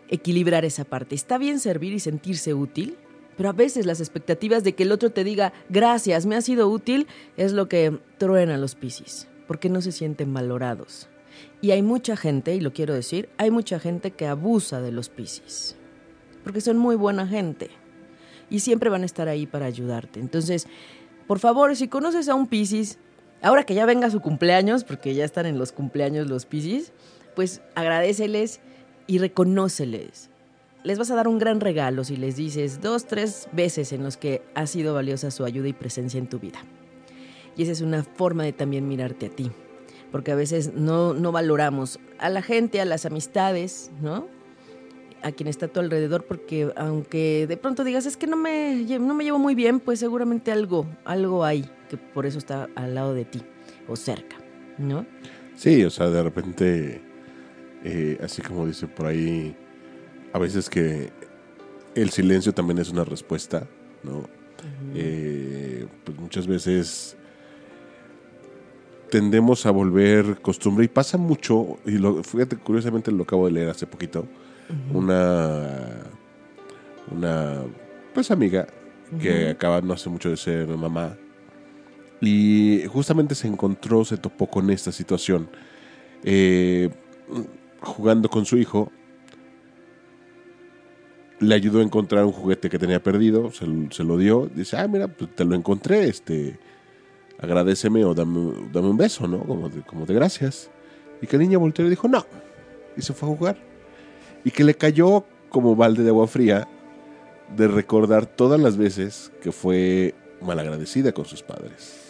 [0.09, 1.15] equilibrar esa parte.
[1.15, 2.97] Está bien servir y sentirse útil,
[3.37, 6.69] pero a veces las expectativas de que el otro te diga gracias, me ha sido
[6.69, 11.09] útil, es lo que truena los piscis, porque no se sienten valorados.
[11.61, 15.09] Y hay mucha gente, y lo quiero decir, hay mucha gente que abusa de los
[15.09, 15.77] piscis,
[16.45, 17.71] porque son muy buena gente
[18.49, 20.21] y siempre van a estar ahí para ayudarte.
[20.21, 20.67] Entonces,
[21.27, 22.99] por favor, si conoces a un piscis,
[23.43, 26.93] ahora que ya venga su cumpleaños, porque ya están en los cumpleaños los piscis,
[27.35, 28.61] pues agradeceles
[29.07, 30.31] y reconóceles.
[30.85, 34.17] Les vas a dar un gran regalo si les dices dos, tres veces en los
[34.17, 36.59] que ha sido valiosa su ayuda y presencia en tu vida.
[37.57, 39.51] Y esa es una forma de también mirarte a ti,
[40.13, 44.27] porque a veces no, no valoramos a la gente, a las amistades, ¿no?
[45.23, 48.87] a quien está a tu alrededor, porque aunque de pronto digas, es que no me,
[49.01, 52.95] no me llevo muy bien, pues seguramente algo, algo hay que por eso está al
[52.95, 53.43] lado de ti
[53.89, 54.37] o cerca,
[54.79, 55.07] ¿no?
[55.55, 57.03] Sí, o sea, de repente
[57.85, 59.57] eh, así como dice por ahí,
[60.33, 61.11] a veces que
[61.95, 63.67] el silencio también es una respuesta,
[64.03, 64.29] ¿no?
[64.95, 67.17] Eh, pues muchas veces
[69.11, 73.71] tendemos a volver costumbre y pasa mucho, y lo, fíjate, curiosamente lo acabo de leer
[73.71, 74.27] hace poquito,
[74.93, 76.03] una,
[77.13, 77.63] una,
[78.13, 78.67] pues amiga
[79.21, 81.17] que acaba no hace mucho de ser mamá
[82.21, 85.49] y justamente se encontró, se topó con esta situación.
[86.25, 86.91] Eh,
[87.87, 88.93] jugando con su hijo,
[91.39, 93.67] le ayudó a encontrar un juguete que tenía perdido, se,
[94.05, 96.59] lo dio, dice, ah, mira, pues te lo encontré, este,
[97.39, 99.41] agradeceme o dame, dame un beso, ¿no?
[99.41, 100.71] Como de, como de gracias.
[101.21, 102.25] Y que la niña volteó y dijo, no.
[102.97, 103.57] Y se fue a jugar.
[104.45, 106.69] Y que le cayó como balde de agua fría
[107.55, 112.03] de recordar todas las veces que fue malagradecida con sus padres.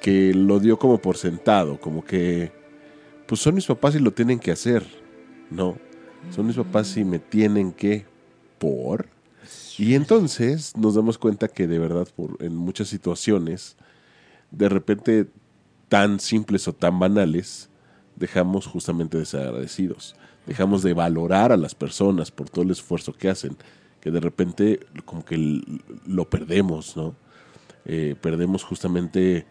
[0.00, 2.52] Que lo dio como por sentado, como que,
[3.26, 4.84] pues son mis papás y lo tienen que hacer.
[5.50, 5.76] No,
[6.30, 8.04] son mis papás y me tienen que,
[8.58, 9.08] por.
[9.78, 13.76] Y entonces nos damos cuenta que de verdad, por, en muchas situaciones,
[14.50, 15.26] de repente
[15.88, 17.68] tan simples o tan banales,
[18.16, 20.16] dejamos justamente de ser agradecidos.
[20.46, 23.56] Dejamos de valorar a las personas por todo el esfuerzo que hacen,
[24.00, 25.62] que de repente como que
[26.06, 27.14] lo perdemos, ¿no?
[27.84, 29.46] Eh, perdemos justamente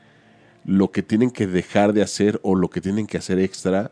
[0.65, 3.91] lo que tienen que dejar de hacer o lo que tienen que hacer extra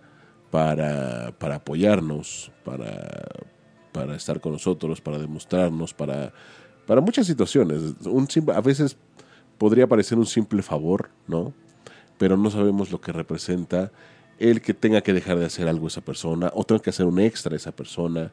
[0.54, 3.10] para, para apoyarnos, para,
[3.92, 6.32] para estar con nosotros, para demostrarnos, para,
[6.86, 7.82] para muchas situaciones.
[8.06, 8.96] Un, a veces
[9.58, 11.56] podría parecer un simple favor, ¿no?
[12.20, 13.92] Pero no sabemos lo que representa
[14.38, 17.20] el que tenga que dejar de hacer algo esa persona o tenga que hacer un
[17.20, 18.32] extra esa persona.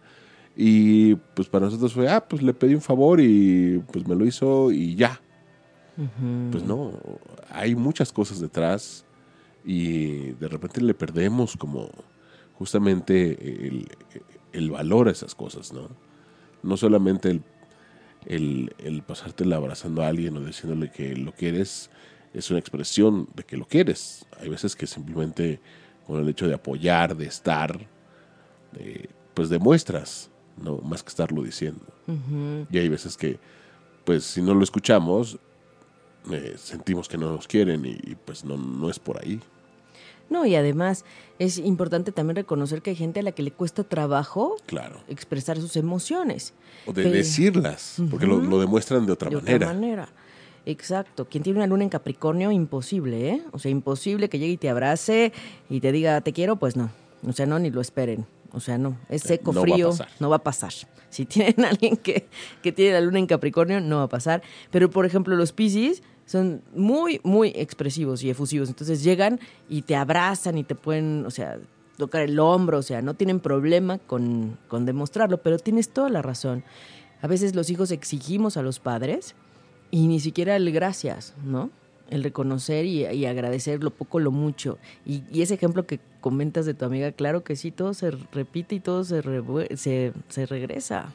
[0.54, 4.26] Y pues para nosotros fue, ah, pues le pedí un favor y pues me lo
[4.26, 5.18] hizo y ya.
[6.52, 6.92] Pues no,
[7.48, 9.06] hay muchas cosas detrás
[9.64, 11.88] y de repente le perdemos como
[12.60, 13.88] justamente el,
[14.52, 15.88] el valor a esas cosas, ¿no?
[16.62, 17.42] No solamente el,
[18.26, 21.88] el, el pasártela abrazando a alguien o diciéndole que lo quieres
[22.34, 24.26] es una expresión de que lo quieres.
[24.38, 25.58] Hay veces que simplemente
[26.06, 27.88] con el hecho de apoyar, de estar,
[29.32, 30.30] pues demuestras,
[30.62, 30.76] ¿no?
[30.78, 31.86] Más que estarlo diciendo.
[32.70, 33.38] Y hay veces que,
[34.04, 35.38] pues si no lo escuchamos,
[36.30, 39.40] eh, sentimos que no nos quieren y, y pues no, no es por ahí.
[40.30, 41.04] No, y además
[41.40, 45.00] es importante también reconocer que hay gente a la que le cuesta trabajo claro.
[45.08, 46.54] expresar sus emociones.
[46.86, 49.56] O de decirlas, porque lo, demuestran de otra de manera.
[49.56, 50.08] Otra manera.
[50.66, 51.26] Exacto.
[51.28, 53.42] Quien tiene una luna en Capricornio, imposible, ¿eh?
[53.52, 55.32] O sea, imposible que llegue y te abrace
[55.68, 56.90] y te diga te quiero, pues no.
[57.26, 58.26] O sea, no, ni lo esperen.
[58.52, 58.96] O sea, no.
[59.08, 59.90] Es seco, frío,
[60.20, 60.72] no va a pasar.
[61.08, 62.28] Si tienen alguien que,
[62.62, 64.42] que tiene la luna en Capricornio, no va a pasar.
[64.70, 68.68] Pero, por ejemplo, los Piscis son muy, muy expresivos y efusivos.
[68.68, 71.58] Entonces llegan y te abrazan y te pueden, o sea,
[71.96, 76.22] tocar el hombro, o sea, no tienen problema con, con demostrarlo, pero tienes toda la
[76.22, 76.62] razón.
[77.20, 79.34] A veces los hijos exigimos a los padres
[79.90, 81.72] y ni siquiera el gracias, ¿no?
[82.08, 84.78] El reconocer y, agradecer lo poco, lo mucho.
[85.04, 88.80] Y, ese ejemplo que comentas de tu amiga, claro que sí, todo se repite y
[88.80, 89.20] todo se,
[89.74, 91.12] se, se regresa.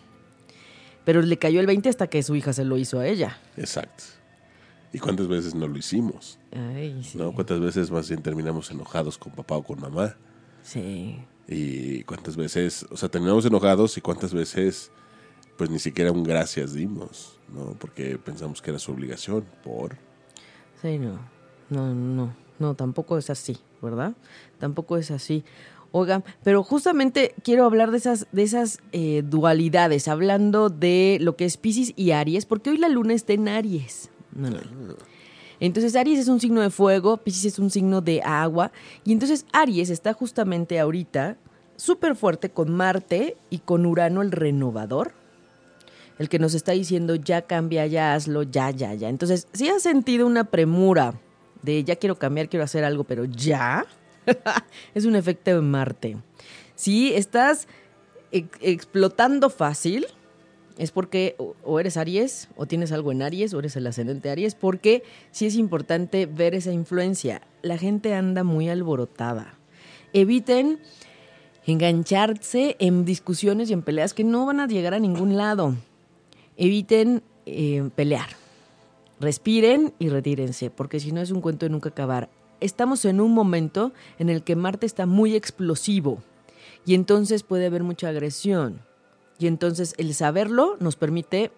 [1.06, 3.40] Pero le cayó el 20 hasta que su hija se lo hizo a ella.
[3.56, 4.04] Exacto.
[4.96, 6.40] ¿Y cuántas veces no lo hicimos?
[6.54, 7.18] Ay, sí.
[7.18, 7.34] ¿No?
[7.34, 10.16] ¿Cuántas veces más bien terminamos enojados con papá o con mamá?
[10.64, 11.20] Sí.
[11.50, 14.92] Y cuántas veces, o sea, terminamos enojados y cuántas veces,
[15.58, 17.76] pues ni siquiera un gracias dimos, ¿no?
[17.78, 19.98] Porque pensamos que era su obligación, por...
[20.82, 21.20] Sí, no,
[21.70, 24.14] no, no, no, tampoco es así, ¿verdad?
[24.60, 25.44] Tampoco es así.
[25.92, 31.44] Oigan, pero justamente quiero hablar de esas, de esas eh, dualidades, hablando de lo que
[31.44, 34.10] es Pisces y Aries, porque hoy la luna está en Aries.
[35.60, 38.72] Entonces Aries es un signo de fuego, Pisces es un signo de agua.
[39.04, 41.38] Y entonces Aries está justamente ahorita
[41.76, 45.14] súper fuerte con Marte y con Urano el renovador.
[46.18, 49.10] El que nos está diciendo ya cambia, ya hazlo, ya, ya, ya.
[49.10, 51.20] Entonces, si has sentido una premura
[51.62, 53.86] de ya quiero cambiar, quiero hacer algo, pero ya,
[54.96, 56.18] es un efecto de Marte.
[56.76, 57.68] Si estás
[58.32, 60.08] explotando fácil,
[60.78, 64.56] es porque o eres Aries, o tienes algo en Aries, o eres el ascendente Aries,
[64.56, 67.42] porque sí es importante ver esa influencia.
[67.62, 69.58] La gente anda muy alborotada.
[70.14, 70.80] Eviten
[71.66, 75.76] engancharse en discusiones y en peleas que no van a llegar a ningún lado.
[76.58, 78.30] Eviten eh, pelear.
[79.20, 82.30] Respiren y retírense, porque si no es un cuento de nunca acabar.
[82.60, 86.22] Estamos en un momento en el que Marte está muy explosivo
[86.86, 88.82] y entonces puede haber mucha agresión
[89.40, 91.52] y entonces el saberlo nos permite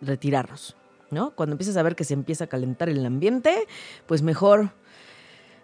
[0.00, 0.76] retirarnos,
[1.10, 1.30] ¿no?
[1.32, 3.66] Cuando empiezas a ver que se empieza a calentar el ambiente,
[4.06, 4.70] pues mejor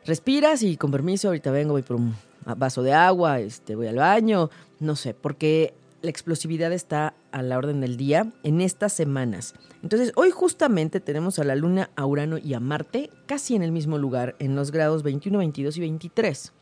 [0.06, 2.14] respiras y con permiso, ahorita vengo, voy por un
[2.56, 7.58] vaso de agua, este, voy al baño, no sé, porque la explosividad está a la
[7.58, 9.54] orden del día en estas semanas.
[9.82, 13.72] Entonces, hoy justamente tenemos a la Luna, a Urano y a Marte casi en el
[13.72, 16.52] mismo lugar, en los grados 21, 22 y 23,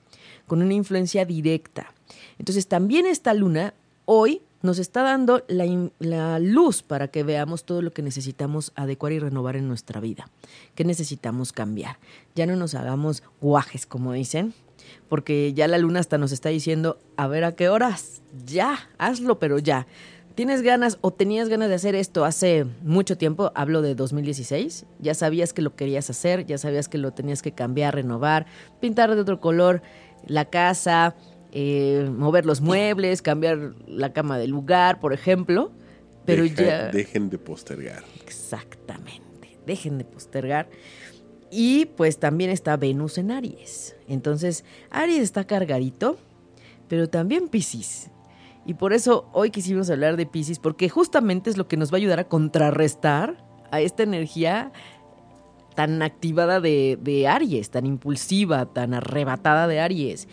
[0.46, 1.92] con una influencia directa.
[2.38, 3.74] Entonces, también esta Luna
[4.06, 9.18] hoy nos está dando la, luz para que veamos todo lo que necesitamos adecuar y
[9.18, 10.28] renovar en nuestra vida.
[10.74, 11.98] ¿Qué necesitamos cambiar?
[12.34, 14.54] Ya no nos hagamos guajes, como dicen,
[15.08, 19.38] porque ya la luna hasta nos está diciendo, a ver a qué horas, ya, hazlo,
[19.38, 19.86] pero ya.
[20.34, 25.14] tienes ganas o tenías ganas de hacer esto hace mucho tiempo, hablo de 2016, ya
[25.14, 28.46] sabías que lo querías hacer, ya sabías que lo tenías que cambiar, renovar,
[28.80, 29.82] pintar de otro color
[30.26, 31.14] la casa,
[31.58, 35.72] eh, mover los muebles, cambiar la cama del lugar, por ejemplo.
[36.26, 36.88] Pero ya.
[36.88, 38.04] Dejen de postergar.
[38.26, 39.58] Exactamente.
[39.64, 40.68] Dejen de postergar.
[41.50, 43.96] Y pues también está Venus en Aries.
[44.06, 46.18] Entonces, Aries está cargadito,
[46.88, 48.10] pero también Pisces.
[48.66, 51.94] Y por eso hoy quisimos hablar de Pisces, porque justamente es lo que nos va
[51.96, 54.72] a ayudar a contrarrestar a esta energía
[55.74, 60.28] tan activada de, de Aries, tan impulsiva, tan arrebatada de Aries.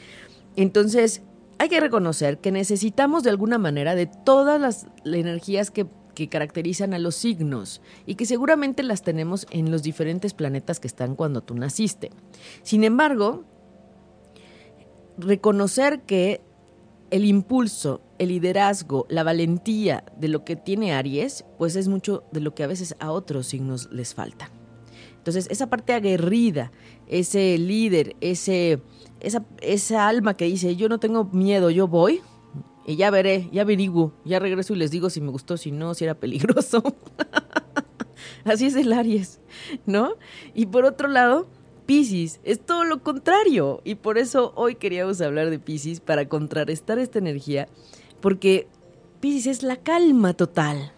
[0.56, 1.22] Entonces,
[1.58, 5.88] hay que reconocer que necesitamos de alguna manera de todas las energías que
[6.30, 11.16] caracterizan a los signos y que seguramente las tenemos en los diferentes planetas que están
[11.16, 12.12] cuando tú naciste.
[12.62, 13.46] Sin embargo,
[15.18, 16.42] reconocer que
[17.12, 22.40] el impulso, el liderazgo, la valentía de lo que tiene Aries, pues es mucho de
[22.40, 24.50] lo que a veces a otros signos les falta.
[25.18, 26.72] Entonces, esa parte aguerrida,
[27.08, 28.82] ese líder, ese,
[29.24, 32.22] esa, alma que dice, yo no tengo miedo, yo voy,
[32.86, 35.94] y ya veré, ya averiguo, ya regreso y les digo si me gustó, si no,
[35.94, 36.84] si era peligroso.
[38.44, 39.40] Así es el Aries,
[39.86, 40.16] ¿no?
[40.54, 41.48] Y por otro lado,
[41.86, 43.82] Pisces es todo lo contrario.
[43.86, 47.70] Y por eso hoy queríamos hablar de Pisces para contrarrestar esta energía,
[48.20, 48.68] porque
[49.22, 50.92] Pisces es la calma total.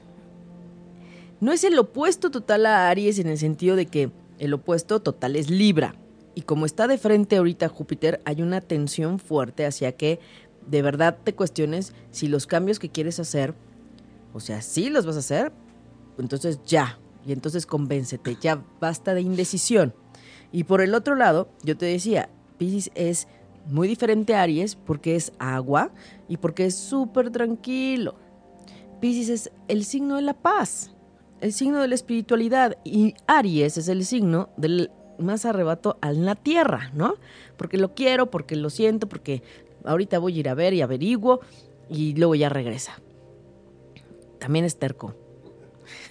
[1.40, 4.10] No es el opuesto total a Aries en el sentido de que
[4.40, 5.96] el opuesto total es Libra.
[6.36, 10.20] Y como está de frente ahorita Júpiter, hay una tensión fuerte hacia que
[10.68, 13.54] de verdad te cuestiones si los cambios que quieres hacer,
[14.34, 15.54] o sea, sí los vas a hacer,
[16.18, 19.94] entonces ya, y entonces convéncete, ya basta de indecisión.
[20.52, 23.28] Y por el otro lado, yo te decía, Pisces es
[23.68, 25.92] muy diferente a Aries porque es agua
[26.28, 28.16] y porque es súper tranquilo.
[29.00, 30.92] Pisces es el signo de la paz,
[31.42, 36.36] el signo de la espiritualidad y Aries es el signo del más arrebato a la
[36.36, 37.16] tierra, ¿no?
[37.58, 39.44] Porque lo quiero, porque lo siento, porque
[39.84, 41.42] ahorita voy a ir a ver y averiguo
[41.90, 43.00] y luego ya regresa.
[44.40, 45.16] También es terco.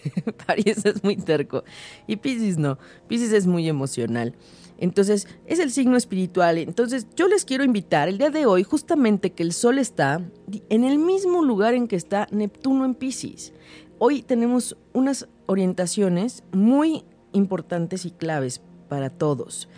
[0.57, 1.65] Es muy terco.
[2.07, 2.79] Y Pisces no.
[3.09, 4.35] Pisces es muy emocional.
[4.79, 6.59] Entonces, es el signo espiritual.
[6.59, 10.21] Entonces, yo les quiero invitar el día de hoy, justamente que el Sol está
[10.69, 13.53] en el mismo lugar en que está Neptuno en Pisces.
[13.99, 19.69] Hoy tenemos unas orientaciones muy importantes y claves para todos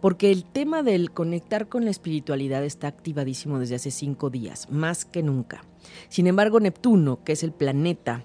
[0.00, 5.04] porque el tema del conectar con la espiritualidad está activadísimo desde hace cinco días, más
[5.04, 5.64] que nunca.
[6.08, 8.24] Sin embargo, Neptuno, que es el planeta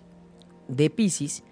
[0.68, 1.44] de Pisces,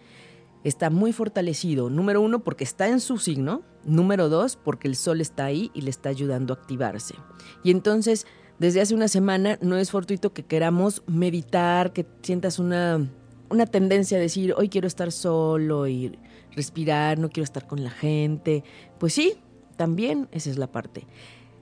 [0.64, 1.90] está muy fortalecido.
[1.90, 3.64] Número uno, porque está en su signo.
[3.86, 7.16] Número dos, porque el Sol está ahí y le está ayudando a activarse.
[7.64, 8.28] Y entonces,
[8.60, 13.10] desde hace una semana, no es fortuito que queramos meditar, que sientas una,
[13.50, 16.20] una tendencia a decir, hoy quiero estar solo y
[16.60, 18.64] respirar, no quiero estar con la gente.
[18.98, 19.36] Pues sí,
[19.78, 21.08] también esa es la parte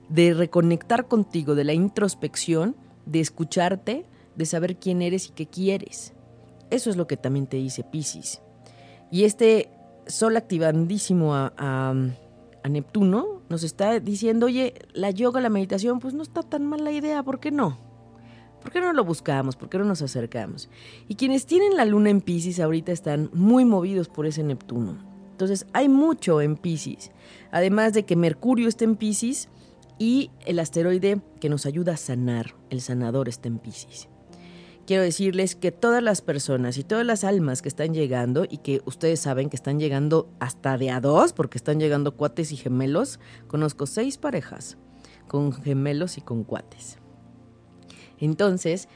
[0.08, 2.76] de reconectar contigo, de la introspección,
[3.06, 6.14] de escucharte, de saber quién eres y qué quieres.
[6.70, 8.42] Eso es lo que también te dice Pisces.
[9.10, 9.70] Y este
[10.06, 11.94] sol activandísimo a, a,
[12.68, 17.22] Neptuno nos está diciendo, oye, la yoga, la meditación, pues no está tan mala idea,
[17.22, 17.78] ¿por qué no?
[18.60, 19.56] ¿Por qué no lo buscamos?
[19.56, 20.68] ¿Por qué no nos acercamos?
[21.08, 24.98] Y quienes tienen la luna en Pisces ahorita están muy movidos por ese Neptuno.
[25.30, 27.12] Entonces hay mucho en Pisces.
[27.52, 29.48] Además de que Mercurio está en Pisces
[29.98, 34.08] y el asteroide que nos ayuda a sanar, el sanador está en Pisces.
[34.86, 38.80] Quiero decirles que todas las personas y todas las almas que están llegando y que
[38.86, 43.20] ustedes saben que están llegando hasta de a dos, porque están llegando cuates y gemelos,
[43.48, 44.78] conozco seis parejas
[45.28, 46.97] con gemelos y con cuates.
[48.18, 48.88] Entonces,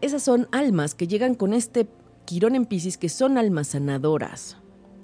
[0.00, 1.88] esas son almas que llegan con este
[2.24, 4.56] Quirón en Pisces, que son almas sanadoras,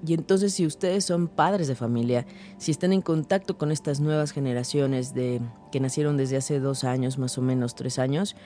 [0.05, 2.26] y entonces si ustedes son padres de familia,
[2.59, 5.41] si están en contacto con estas nuevas generaciones de,
[5.72, 8.37] que nacieron desde hace dos años, más o menos tres años,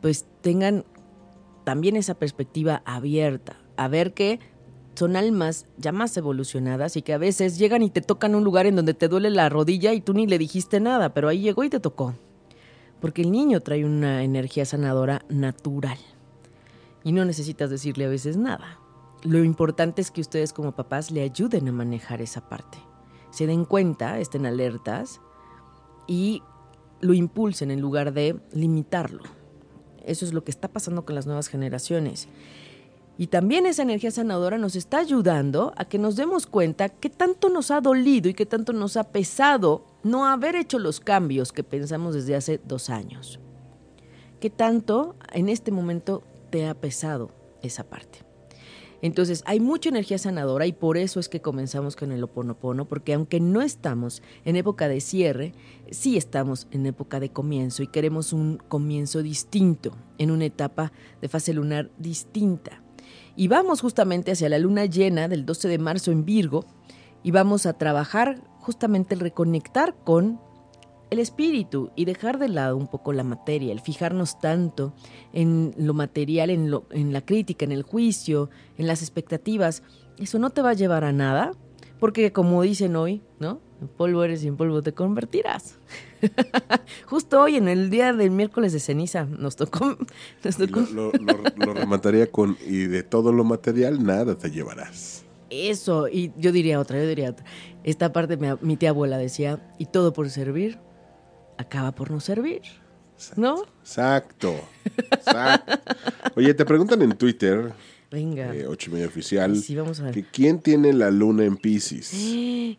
[0.00, 0.84] pues tengan
[1.64, 4.40] también esa perspectiva abierta, a ver que
[4.94, 8.64] son almas ya más evolucionadas y que a veces llegan y te tocan un lugar
[8.64, 11.64] en donde te duele la rodilla y tú ni le dijiste nada, pero ahí llegó
[11.64, 12.14] y te tocó.
[13.00, 15.98] Porque el niño trae una energía sanadora natural
[17.04, 18.78] y no necesitas decirle a veces nada.
[19.22, 22.78] Lo importante es que ustedes como papás le ayuden a manejar esa parte.
[23.30, 25.20] Se den cuenta, estén alertas
[26.06, 26.42] y
[27.00, 29.22] lo impulsen en lugar de limitarlo.
[30.04, 32.28] Eso es lo que está pasando con las nuevas generaciones.
[33.18, 37.48] Y también esa energía sanadora nos está ayudando a que nos demos cuenta qué tanto
[37.48, 41.64] nos ha dolido y qué tanto nos ha pesado no haber hecho los cambios que
[41.64, 43.40] pensamos desde hace dos años.
[44.40, 47.30] ¿Qué tanto en este momento te ha pesado
[47.62, 48.20] esa parte.
[49.02, 53.12] Entonces, hay mucha energía sanadora y por eso es que comenzamos con el oponopono, porque
[53.12, 55.52] aunque no estamos en época de cierre,
[55.90, 61.28] sí estamos en época de comienzo y queremos un comienzo distinto, en una etapa de
[61.28, 62.82] fase lunar distinta.
[63.36, 66.64] Y vamos justamente hacia la luna llena del 12 de marzo en Virgo
[67.22, 70.40] y vamos a trabajar justamente el reconectar con
[71.10, 74.92] el espíritu y dejar de lado un poco la materia, el fijarnos tanto
[75.32, 79.82] en lo material, en, lo, en la crítica, en el juicio, en las expectativas,
[80.18, 81.52] eso no te va a llevar a nada,
[82.00, 83.60] porque como dicen hoy, ¿no?
[83.80, 85.78] En polvo eres y en polvo te convertirás.
[87.06, 89.96] Justo hoy, en el día del miércoles de ceniza, nos tocó...
[90.92, 91.12] Lo,
[91.56, 95.24] lo remataría con, y de todo lo material, nada te llevarás.
[95.50, 97.44] Eso, y yo diría otra, yo diría otra.
[97.84, 100.78] Esta parte mi, mi tía abuela decía, y todo por servir,
[101.58, 102.62] acaba por no servir.
[103.36, 103.64] ¿No?
[103.80, 104.54] Exacto.
[106.34, 107.72] Oye, te preguntan en Twitter.
[108.10, 108.54] Venga.
[108.54, 109.56] Eh, ocho y medio oficial.
[109.56, 110.14] Sí, vamos a ver.
[110.14, 112.10] Que ¿Quién tiene la luna en Pisces?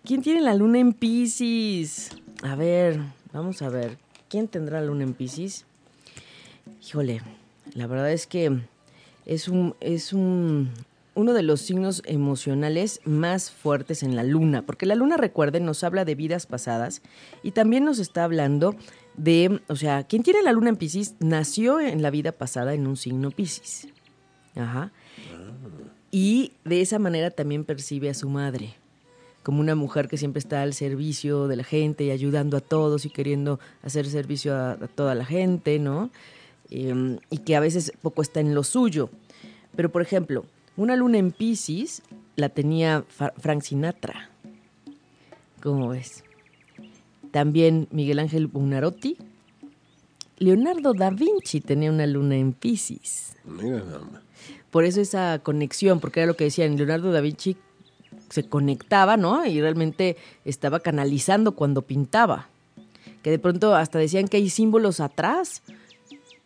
[0.04, 2.12] ¿Quién tiene la luna en Pisces?
[2.44, 3.00] A ver,
[3.34, 3.98] vamos a ver.
[4.30, 5.66] ¿Quién tendrá la luna en Pisces?
[6.82, 7.22] Híjole,
[7.74, 8.62] la verdad es que
[9.26, 10.70] es un, es un,
[11.16, 15.84] uno de los signos emocionales más fuertes en la luna, porque la luna, recuerden, nos
[15.84, 17.02] habla de vidas pasadas
[17.44, 18.76] y también nos está hablando
[19.16, 22.88] de, o sea, quien tiene la luna en Pisces nació en la vida pasada en
[22.88, 23.88] un signo Pisces.
[24.56, 24.92] Ajá.
[26.12, 28.76] Y de esa manera también percibe a su madre
[29.48, 33.06] como una mujer que siempre está al servicio de la gente y ayudando a todos
[33.06, 36.10] y queriendo hacer servicio a, toda la gente, ¿no?
[36.70, 39.10] Eh, y que a veces poco está en lo suyo.
[39.74, 40.44] Pero, por ejemplo,
[40.76, 42.02] una luna en Pisces
[42.36, 44.30] la tenía Frank Sinatra.
[45.64, 46.26] ¿Cómo ves?
[47.32, 49.16] También Miguel Ángel Bunarotti.
[50.40, 53.38] Leonardo da Vinci tenía una luna en Pisces.
[53.46, 53.82] Mira,
[54.72, 57.58] Por eso esa conexión, porque era lo que decían, Leonardo da Vinci
[58.30, 59.46] se conectaba, ¿no?
[59.46, 62.50] Y realmente estaba canalizando cuando pintaba.
[63.24, 65.64] Que de pronto hasta decían que hay símbolos atrás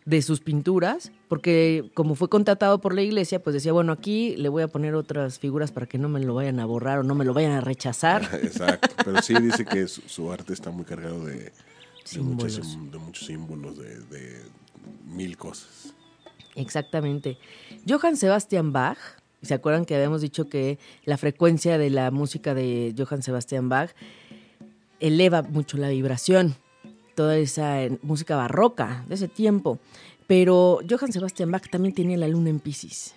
[0.04, 4.48] de sus pinturas, porque como fue contratado por la iglesia, pues decía, bueno, aquí le
[4.48, 7.14] voy a poner otras figuras para que no me lo vayan a borrar o no
[7.14, 8.28] me lo vayan a rechazar.
[8.42, 11.52] Exacto, pero sí dice que su, su arte está muy cargado de,
[12.12, 12.60] de muchos
[13.12, 14.42] símbolos, de, de,
[15.06, 15.94] mil cosas.
[16.54, 17.38] Exactamente.
[17.88, 18.98] Johann Sebastian Bach,
[19.42, 23.90] ¿se acuerdan que habíamos dicho que la frecuencia de la música de Johann Sebastian Bach
[25.00, 26.56] eleva mucho la vibración?
[27.14, 29.78] toda esa música barroca de ese tiempo.
[30.26, 33.14] Pero Johann Sebastian Bach también tenía la luna en Pisces.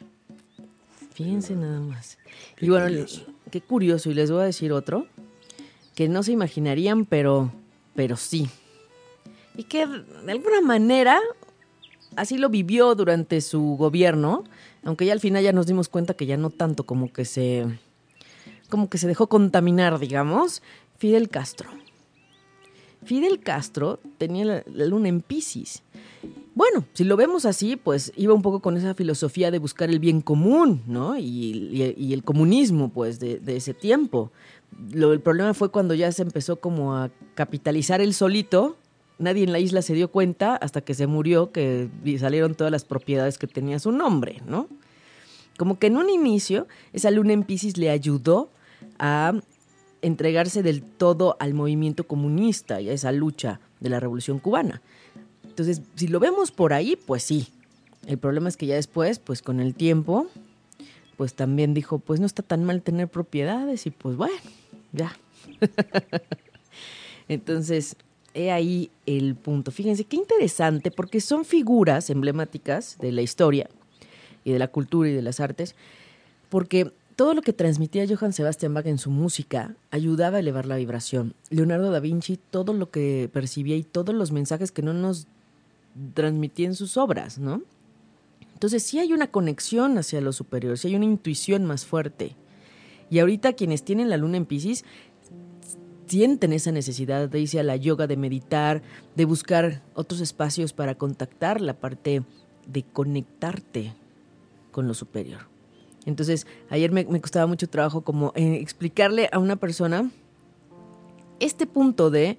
[1.13, 2.17] Fíjense nada más.
[2.55, 3.25] Qué y bueno, curioso.
[3.51, 4.11] qué curioso.
[4.11, 5.07] Y les voy a decir otro
[5.95, 7.51] que no se imaginarían, pero,
[7.95, 8.49] pero sí.
[9.55, 11.19] Y que de alguna manera
[12.15, 14.43] así lo vivió durante su gobierno,
[14.83, 17.65] aunque ya al final ya nos dimos cuenta que ya no tanto como que se
[18.69, 20.61] como que se dejó contaminar, digamos,
[20.97, 21.69] Fidel Castro.
[23.03, 25.83] Fidel Castro tenía la, luna en Pisces.
[26.55, 29.99] Bueno, si lo vemos así, pues iba un poco con esa filosofía de buscar el
[29.99, 31.17] bien común, ¿no?
[31.17, 34.31] Y el comunismo, pues, de, de ese tiempo.
[34.91, 38.77] Lo, el problema fue cuando ya se empezó como a capitalizar el solito.
[39.17, 41.89] Nadie en la isla se dio cuenta hasta que se murió que
[42.19, 44.67] salieron todas las propiedades que tenía su nombre, ¿no?
[45.57, 48.49] Como que en un inicio, esa luna en Pisces le ayudó
[48.99, 49.33] a
[50.01, 54.81] entregarse del todo al movimiento comunista y a esa lucha de la revolución cubana.
[55.43, 57.47] Entonces, si lo vemos por ahí, pues sí.
[58.05, 60.27] El problema es que ya después, pues con el tiempo,
[61.15, 64.35] pues también dijo, pues no está tan mal tener propiedades y pues bueno,
[64.91, 65.17] ya.
[67.27, 67.95] Entonces,
[68.35, 69.71] he ahí el punto.
[69.71, 73.69] Fíjense qué interesante, porque son figuras emblemáticas de la historia
[74.43, 75.75] y de la cultura y de las artes,
[76.49, 80.75] porque todo lo que transmitía Johann Sebastian Bach en su música ayudaba a elevar la
[80.75, 81.33] vibración.
[81.49, 85.27] Leonardo da Vinci, todo lo que percibía y todos los mensajes que no nos
[86.13, 87.63] transmitía en sus obras, ¿no?
[88.53, 92.35] Entonces sí hay una conexión hacia lo superior, sí hay una intuición más fuerte.
[93.09, 94.83] Y ahorita quienes tienen la luna en Pisces
[96.05, 98.81] sienten esa necesidad de irse a la yoga, de meditar,
[99.15, 102.23] de buscar otros espacios para contactar la parte
[102.67, 103.93] de conectarte
[104.71, 105.41] con lo superior.
[106.05, 110.11] Entonces, ayer me, costaba mucho trabajo como eh, explicarle a una persona
[111.39, 112.37] este punto de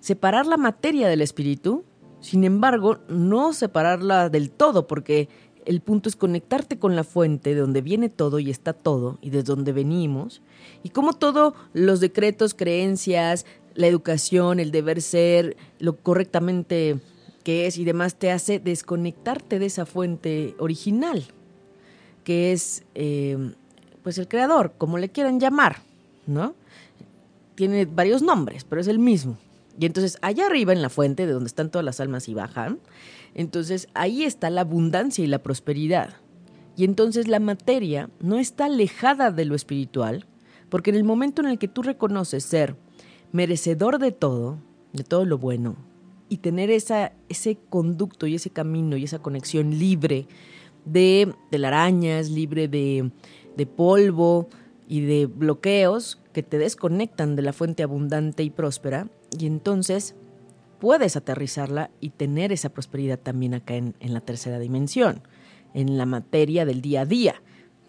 [0.00, 1.84] separar la materia del espíritu,
[2.20, 5.28] sin embargo, no separarla del todo, porque
[5.66, 9.30] el punto es conectarte con la fuente de donde viene todo y está todo, y
[9.30, 10.42] desde donde venimos,
[10.82, 17.00] y como todos los decretos, creencias, la educación, el deber ser, lo correctamente
[17.42, 21.24] que es y demás, te hace desconectarte de esa fuente original.
[22.24, 23.52] que es eh,
[24.02, 25.82] pues el creador, como le quieran llamar,
[26.26, 26.54] ¿no?
[27.54, 29.36] Tiene varios nombres, pero es el mismo.
[29.78, 32.78] Y entonces allá arriba en la fuente, de donde están todas las almas y bajan,
[33.34, 36.14] entonces ahí está la abundancia y la prosperidad.
[36.76, 40.26] Y entonces la materia no está alejada de lo espiritual,
[40.68, 42.76] porque en el momento en el que tú reconoces ser
[43.32, 44.58] merecedor de todo,
[44.92, 45.76] de todo lo bueno,
[46.28, 50.26] y tener esa, ese conducto y ese camino y esa conexión libre
[50.84, 53.10] de telarañas, libre de,
[53.56, 54.48] de polvo
[54.88, 59.08] y de bloqueos que te desconectan de la fuente abundante y próspera,
[59.38, 60.16] y entonces
[60.84, 65.22] puedes aterrizarla y tener esa prosperidad también acá en, en la tercera dimensión,
[65.72, 67.36] en la materia del día a día.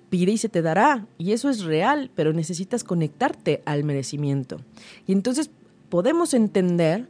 [0.09, 4.61] Pide y se te dará, y eso es real, pero necesitas conectarte al merecimiento.
[5.07, 5.51] Y entonces
[5.89, 7.09] podemos entender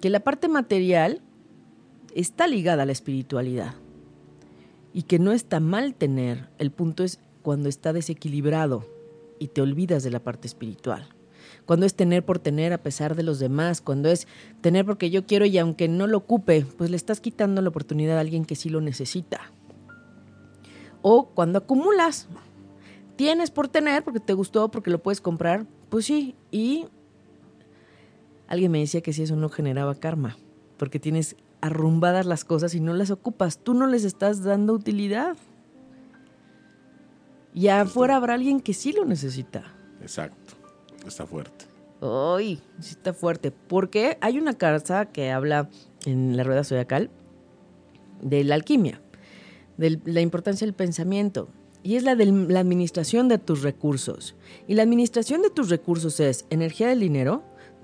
[0.00, 1.20] que la parte material
[2.14, 3.74] está ligada a la espiritualidad
[4.94, 8.86] y que no está mal tener, el punto es cuando está desequilibrado
[9.38, 11.06] y te olvidas de la parte espiritual.
[11.68, 14.26] Cuando es tener por tener a pesar de los demás, cuando es
[14.62, 18.16] tener porque yo quiero y aunque no lo ocupe, pues le estás quitando la oportunidad
[18.16, 19.52] a alguien que sí lo necesita.
[21.02, 22.26] O cuando acumulas,
[23.16, 26.86] tienes por tener porque te gustó, porque lo puedes comprar, pues sí, y
[28.46, 30.38] alguien me decía que si eso no generaba karma,
[30.78, 35.36] porque tienes arrumbadas las cosas y no las ocupas, tú no les estás dando utilidad.
[37.52, 39.64] Y afuera habrá alguien que sí lo necesita.
[40.00, 40.47] Exacto.
[41.06, 41.66] Está fuerte.
[42.00, 43.50] Uy, sí está fuerte.
[43.50, 45.68] Porque hay una carta que habla
[46.04, 47.10] en la rueda zodiacal
[48.22, 49.00] de la alquimia,
[49.76, 51.48] de la importancia del pensamiento.
[51.82, 54.34] Y es la de la administración de tus recursos.
[54.66, 57.42] Y la administración de tus recursos es energía del dinero,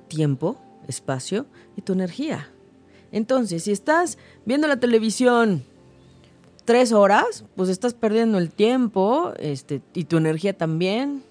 [0.09, 0.59] tiempo,
[0.89, 1.47] espacio
[1.77, 2.51] y tu energía.
[3.13, 5.63] Entonces, si estás viendo la televisión
[6.65, 11.23] tres horas, pues estás perdiendo el tiempo este, y tu energía también.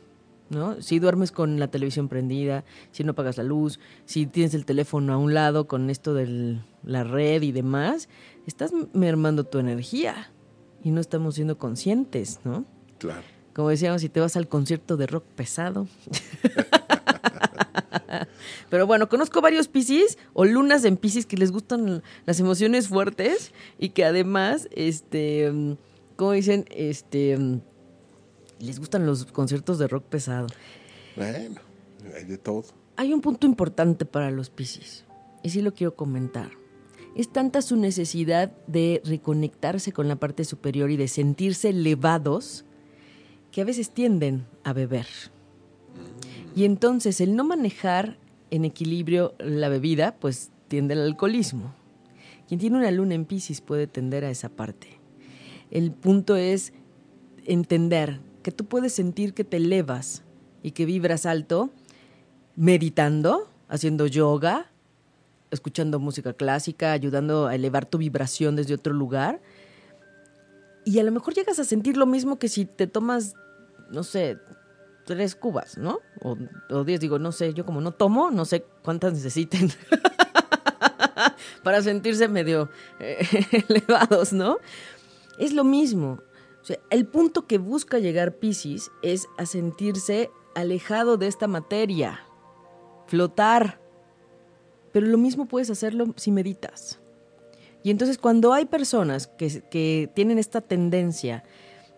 [0.50, 0.82] ¿No?
[0.82, 5.14] Si duermes con la televisión prendida, si no apagas la luz, si tienes el teléfono
[5.14, 8.10] a un lado con esto de la red y demás,
[8.46, 10.32] estás mermando tu energía
[10.84, 12.66] y no estamos siendo conscientes, ¿no?
[13.00, 13.24] Claro.
[13.54, 15.88] Como decíamos, si te vas al concierto de rock pesado.
[18.70, 23.54] Pero bueno, conozco varios Piscis o lunas en Piscis que les gustan las emociones fuertes
[23.78, 25.78] y que además, este,
[26.16, 27.60] como dicen, este,
[28.64, 30.48] les gustan los conciertos de rock pesado.
[31.16, 31.60] Bueno,
[32.16, 32.66] hay de todo.
[32.96, 35.06] Hay un punto importante para los Piscis
[35.44, 36.50] y sí lo quiero comentar.
[37.16, 42.66] Es tanta su necesidad de reconectarse con la parte superior y de sentirse elevados
[43.52, 45.06] que a veces tienden a beber.
[46.56, 48.18] Y entonces el no manejar
[48.50, 51.74] en equilibrio la bebida, pues tiende al alcoholismo.
[52.48, 55.00] Quien tiene una luna en Pisces puede tender a esa parte.
[55.72, 56.74] El punto es
[57.46, 60.24] entender que tú puedes sentir que te elevas
[60.62, 61.72] y que vibras alto
[62.56, 64.70] meditando, haciendo yoga,
[65.50, 69.42] escuchando música clásica, ayudando a elevar tu vibración desde otro lugar.
[70.86, 73.36] Y a lo mejor llegas a sentir lo mismo que si te tomas,
[73.90, 74.38] no sé,
[75.06, 76.00] tres cubas, ¿no?
[76.22, 79.72] O, diez, digo, no sé, yo como no tomo, no sé cuántas necesiten
[81.64, 82.70] para sentirse medio
[83.00, 83.26] eh,
[83.70, 84.58] elevados, ¿no?
[85.38, 86.20] Es lo mismo.
[86.64, 92.22] O sea, el punto que busca llegar Pisces es a sentirse alejado de esta materia,
[93.08, 93.82] flotar.
[94.94, 97.02] Pero lo mismo puedes hacerlo si meditas.
[97.84, 101.44] Y entonces cuando hay personas que, que tienen esta tendencia,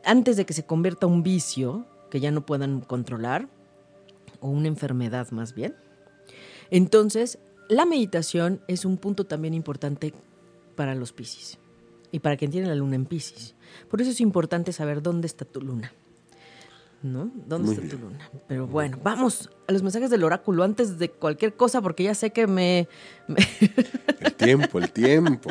[0.04, 3.48] antes de que se convierta un vicio, que ya no puedan controlar,
[4.40, 5.76] o una enfermedad más bien.
[6.72, 7.38] Entonces,
[7.70, 10.16] la meditación es un punto también importante
[10.76, 11.60] para los Piscis
[12.16, 13.56] y para quien tiene la luna en Piscis.
[13.90, 15.92] Por eso es importante saber dónde está tu luna.
[17.04, 17.30] ¿No?
[17.46, 17.90] ¿Dónde Muy está bien.
[17.90, 18.32] tu luna?
[18.48, 22.32] Pero bueno, vamos a los mensajes del oráculo antes de cualquier cosa, porque ya sé
[22.32, 22.88] que me.
[23.28, 23.36] me-
[24.22, 25.50] El tiempo, el tiempo.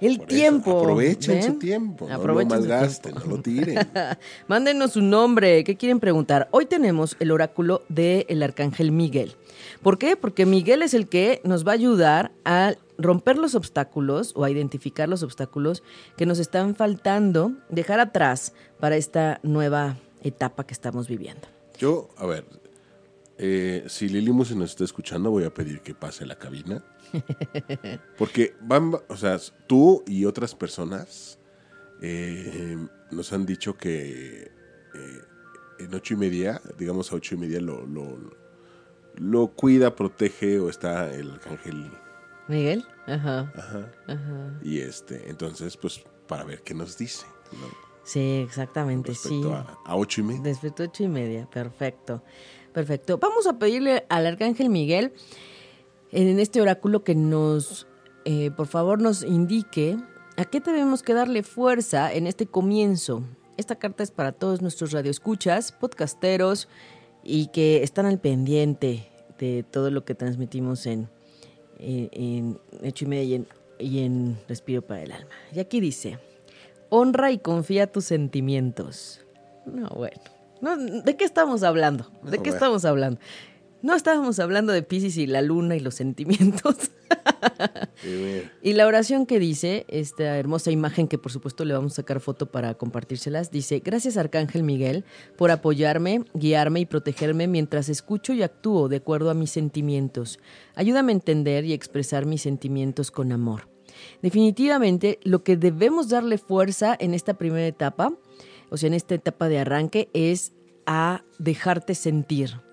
[0.00, 0.80] el Por eso, tiempo.
[0.80, 2.06] aprovechen su tiempo.
[2.08, 3.28] No lo Aprovechen malgasten, tiempo.
[3.30, 3.78] no lo tiren.
[4.48, 5.62] Mándenos su nombre.
[5.62, 6.48] ¿Qué quieren preguntar?
[6.50, 9.36] Hoy tenemos el oráculo del arcángel Miguel.
[9.82, 10.16] ¿Por qué?
[10.16, 14.50] Porque Miguel es el que nos va a ayudar a romper los obstáculos o a
[14.50, 15.82] identificar los obstáculos
[16.16, 21.48] que nos están faltando dejar atrás para esta nueva etapa que estamos viviendo.
[21.78, 22.44] Yo, a ver,
[23.36, 26.84] eh, si Lili Musi nos está escuchando, voy a pedir que pase a la cabina.
[28.18, 31.38] Porque van, o sea, tú y otras personas
[32.00, 32.76] eh,
[33.10, 34.50] nos han dicho que
[34.94, 35.20] eh,
[35.78, 38.18] en ocho y media, digamos a ocho y media, lo, lo,
[39.16, 41.90] lo cuida, protege o está el arcángel.
[42.48, 43.92] Miguel, ajá, Ajá.
[44.06, 44.60] ajá.
[44.62, 47.26] Y este, entonces, pues, para ver qué nos dice.
[47.52, 47.66] ¿no?
[48.04, 49.52] Sí, exactamente, respecto sí.
[49.52, 50.42] A, a ocho y media.
[50.44, 52.22] Respecto a ocho y media, perfecto.
[52.72, 53.18] Perfecto.
[53.18, 55.12] Vamos a pedirle al Arcángel Miguel
[56.10, 57.86] en este oráculo que nos,
[58.24, 59.96] eh, por favor, nos indique
[60.36, 63.22] a qué tenemos que darle fuerza en este comienzo.
[63.56, 66.68] Esta carta es para todos nuestros radioescuchas, podcasteros
[67.22, 71.08] y que están al pendiente de todo lo que transmitimos en,
[71.78, 73.46] en, en Hecho y Media y en,
[73.78, 75.30] y en Respiro para el Alma.
[75.52, 76.18] Y aquí dice,
[76.88, 79.20] honra y confía tus sentimientos.
[79.66, 80.20] No, bueno.
[80.60, 82.04] No, ¿De qué estamos hablando?
[82.22, 82.54] ¿De No, qué bueno.
[82.54, 83.20] estamos hablando?
[83.84, 86.90] No estábamos hablando de Pisces y la luna y los sentimientos.
[87.96, 88.42] Sí.
[88.62, 92.20] Y la oración que dice, esta hermosa imagen que por supuesto le vamos a sacar
[92.20, 95.04] foto para compartírselas, dice, gracias Arcángel Miguel
[95.36, 100.38] por apoyarme, guiarme y protegerme mientras escucho y actúo de acuerdo a mis sentimientos.
[100.74, 103.68] Ayúdame a entender y expresar mis sentimientos con amor.
[104.22, 108.14] Definitivamente lo que debemos darle fuerza en esta primera etapa,
[108.70, 110.54] o sea, en esta etapa de arranque, es
[110.86, 112.64] a dejarte sentir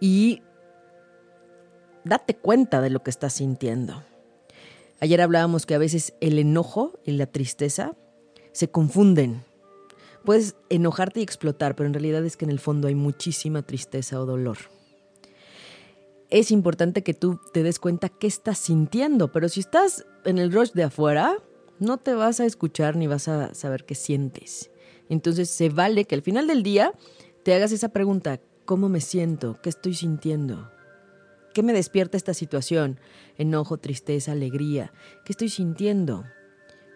[0.00, 0.42] y
[2.04, 4.02] date cuenta de lo que estás sintiendo.
[5.00, 7.94] Ayer hablábamos que a veces el enojo y la tristeza
[8.52, 9.42] se confunden.
[10.24, 14.20] Puedes enojarte y explotar, pero en realidad es que en el fondo hay muchísima tristeza
[14.20, 14.56] o dolor.
[16.30, 20.52] Es importante que tú te des cuenta qué estás sintiendo, pero si estás en el
[20.52, 21.36] rush de afuera,
[21.78, 24.70] no te vas a escuchar ni vas a saber qué sientes.
[25.08, 26.92] Entonces se vale que al final del día
[27.42, 29.58] te hagas esa pregunta, ¿cómo me siento?
[29.62, 30.70] ¿Qué estoy sintiendo?
[31.52, 32.98] ¿Qué me despierta esta situación?
[33.36, 34.92] Enojo, tristeza, alegría.
[35.24, 36.24] ¿Qué estoy sintiendo?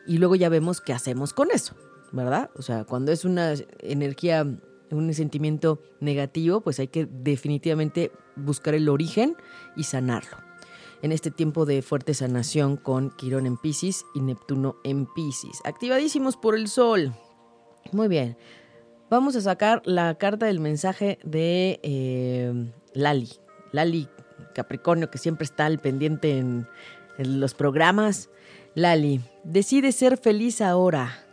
[0.06, 1.76] Y luego ya vemos qué hacemos con eso,
[2.12, 2.50] ¿verdad?
[2.56, 4.46] O sea, cuando es una energía,
[4.90, 9.36] un sentimiento negativo, pues hay que definitivamente buscar el origen
[9.76, 10.38] y sanarlo.
[11.02, 15.60] En este tiempo de fuerte sanación con Quirón en Pisces y Neptuno en Pisces.
[15.64, 17.14] Activadísimos por el Sol.
[17.92, 18.36] Muy bien.
[19.10, 22.52] Vamos a sacar la carta del mensaje de eh,
[22.92, 23.30] Lali.
[23.72, 24.06] Lali
[24.54, 26.66] Capricornio, que siempre está al pendiente en,
[27.16, 28.28] en los programas.
[28.74, 31.24] Lali, decide ser feliz ahora.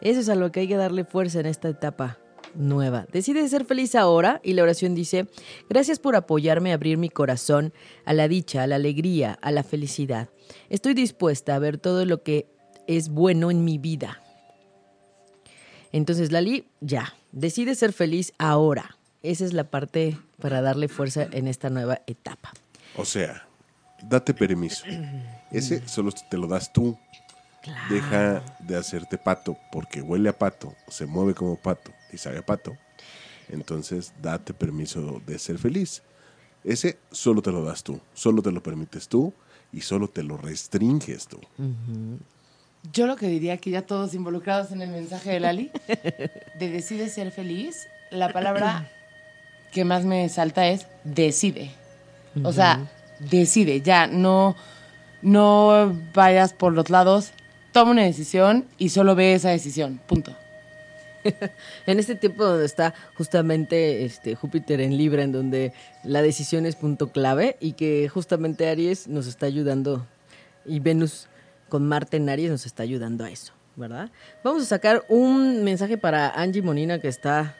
[0.00, 2.18] Eso es a lo que hay que darle fuerza en esta etapa
[2.54, 3.06] nueva.
[3.12, 5.26] Decide ser feliz ahora y la oración dice,
[5.68, 7.72] gracias por apoyarme a abrir mi corazón
[8.04, 10.30] a la dicha, a la alegría, a la felicidad.
[10.68, 12.46] Estoy dispuesta a ver todo lo que
[12.88, 14.19] es bueno en mi vida.
[15.92, 18.96] Entonces, Lali, ya, decide ser feliz ahora.
[19.22, 22.52] Esa es la parte para darle fuerza en esta nueva etapa.
[22.96, 23.46] O sea,
[24.02, 24.84] date permiso.
[25.50, 26.96] Ese solo te lo das tú.
[27.90, 32.46] Deja de hacerte pato porque huele a pato, se mueve como pato y sabe a
[32.46, 32.74] pato.
[33.50, 36.02] Entonces, date permiso de ser feliz.
[36.64, 39.34] Ese solo te lo das tú, solo te lo permites tú
[39.72, 41.40] y solo te lo restringes tú.
[42.92, 45.70] Yo lo que diría que ya todos involucrados en el mensaje de Lali,
[46.58, 48.88] de decide ser feliz, la palabra
[49.70, 51.70] que más me salta es decide.
[52.42, 52.86] O sea,
[53.18, 54.56] decide, ya, no,
[55.22, 57.32] no vayas por los lados,
[57.72, 60.34] toma una decisión y solo ve esa decisión, punto.
[61.86, 66.76] En este tiempo donde está justamente este Júpiter en Libra, en donde la decisión es
[66.76, 70.06] punto clave y que justamente Aries nos está ayudando
[70.64, 71.28] y Venus
[71.70, 74.10] con Marte en Aries nos está ayudando a eso, ¿verdad?
[74.44, 77.56] Vamos a sacar un mensaje para Angie Monina que está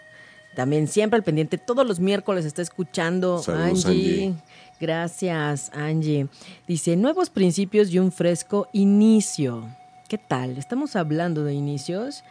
[0.54, 3.38] también siempre al pendiente, todos los miércoles está escuchando.
[3.38, 4.26] Saludos, Angie.
[4.26, 4.34] Angie.
[4.80, 6.26] Gracias, Angie.
[6.66, 9.68] Dice, nuevos principios y un fresco inicio.
[10.08, 10.58] ¿Qué tal?
[10.58, 12.24] Estamos hablando de inicios.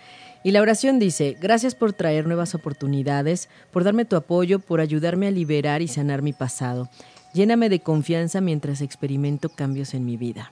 [0.44, 5.28] Y la oración dice, gracias por traer nuevas oportunidades, por darme tu apoyo, por ayudarme
[5.28, 6.90] a liberar y sanar mi pasado.
[7.34, 10.52] Lléname de confianza mientras experimento cambios en mi vida.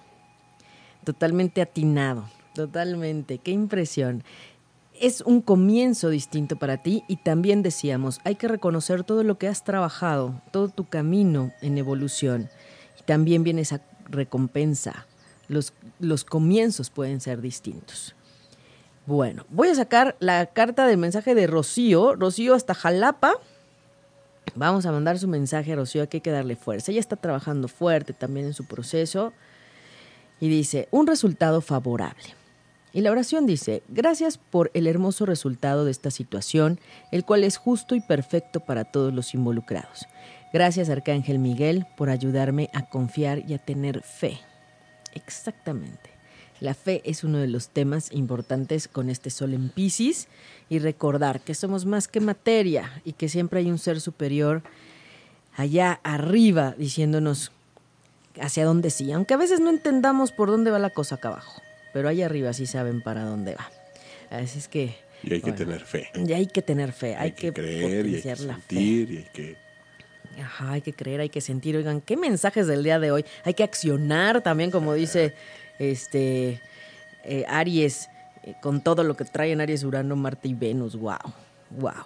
[1.07, 3.37] Totalmente atinado, totalmente.
[3.37, 4.25] Qué impresión.
[4.99, 9.47] Es un comienzo distinto para ti y también decíamos, hay que reconocer todo lo que
[9.47, 12.49] has trabajado, todo tu camino en evolución.
[12.99, 13.79] Y también viene esa
[14.09, 15.07] recompensa.
[15.47, 18.13] Los, los comienzos pueden ser distintos.
[19.05, 22.15] Bueno, voy a sacar la carta del mensaje de Rocío.
[22.15, 23.31] Rocío hasta Jalapa.
[24.55, 26.91] Vamos a mandar su mensaje a Rocío, hay que darle fuerza.
[26.91, 29.31] Ella está trabajando fuerte también en su proceso.
[30.39, 32.35] Y dice, un resultado favorable.
[32.93, 36.79] Y la oración dice, gracias por el hermoso resultado de esta situación,
[37.11, 40.07] el cual es justo y perfecto para todos los involucrados.
[40.53, 44.39] Gracias Arcángel Miguel por ayudarme a confiar y a tener fe.
[45.13, 46.09] Exactamente.
[46.59, 50.27] La fe es uno de los temas importantes con este sol en Pisces
[50.69, 54.63] y recordar que somos más que materia y que siempre hay un ser superior
[55.55, 57.51] allá arriba diciéndonos
[58.41, 61.61] hacia dónde sí, aunque a veces no entendamos por dónde va la cosa acá abajo,
[61.93, 63.69] pero allá arriba sí saben para dónde va.
[64.29, 64.95] Así es que...
[65.23, 66.09] Y hay que tener fe.
[66.13, 68.43] Y hay que tener fe, hay, Hay que creer y hay que fe.
[68.43, 69.55] sentir y hay que...
[70.41, 71.75] Ajá, hay que creer, hay que sentir.
[71.75, 73.25] Oigan, ¿qué mensajes del día de hoy?
[73.43, 75.33] Hay que accionar también, como dice
[75.79, 76.61] este
[77.23, 78.09] eh, Aries,
[78.43, 80.95] eh, con todo lo que traen Aries, Urano, Marte y Venus.
[80.95, 81.17] Wow,
[81.71, 82.05] wow.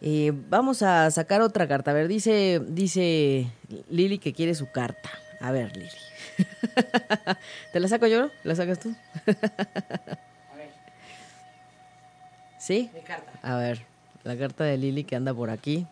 [0.00, 1.92] Eh, vamos a sacar otra carta.
[1.92, 3.46] A ver, dice, dice
[3.88, 5.10] Lili que quiere su carta.
[5.40, 5.90] A ver, Lili.
[7.72, 8.30] ¿Te la saco yo?
[8.44, 8.94] ¿La sacas tú?
[12.58, 12.90] ¿Sí?
[12.94, 13.30] Mi carta.
[13.42, 13.84] A ver,
[14.24, 15.86] la carta de Lili que anda por aquí.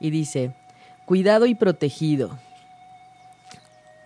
[0.00, 0.54] Y dice,
[1.04, 2.38] cuidado y protegido.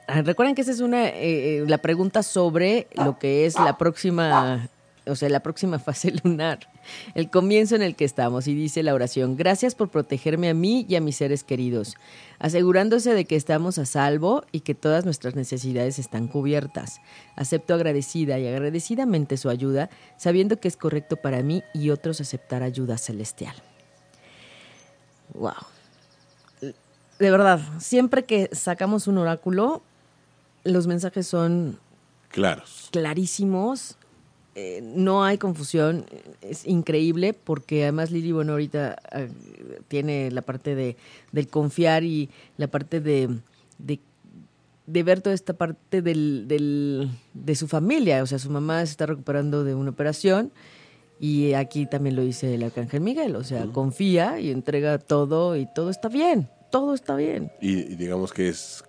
[0.06, 3.76] Ah, Recuerden que esa es una eh, eh, la pregunta sobre lo que es la
[3.76, 4.68] próxima,
[5.08, 6.68] o sea, la próxima fase lunar,
[7.14, 8.46] el comienzo en el que estamos.
[8.46, 11.96] Y dice la oración, gracias por protegerme a mí y a mis seres queridos,
[12.38, 17.00] asegurándose de que estamos a salvo y que todas nuestras necesidades están cubiertas.
[17.36, 22.62] Acepto agradecida y agradecidamente su ayuda, sabiendo que es correcto para mí y otros aceptar
[22.62, 23.54] ayuda celestial.
[25.34, 25.52] Wow.
[27.18, 29.82] De verdad, siempre que sacamos un oráculo,
[30.64, 31.78] los mensajes son
[32.30, 32.88] Claros.
[32.92, 33.96] clarísimos,
[34.60, 36.04] eh, no hay confusión,
[36.42, 39.28] es increíble porque además Lili, bueno, ahorita eh,
[39.86, 40.96] tiene la parte de,
[41.30, 43.28] del confiar y la parte de,
[43.78, 44.00] de,
[44.86, 48.90] de ver toda esta parte del, del- de su familia, o sea, su mamá se
[48.92, 50.50] está recuperando de una operación
[51.20, 55.66] y aquí también lo dice el Arcángel Miguel, o sea, confía y entrega todo y
[55.72, 57.50] todo está bien, todo está bien.
[57.60, 58.82] Y, y digamos que es...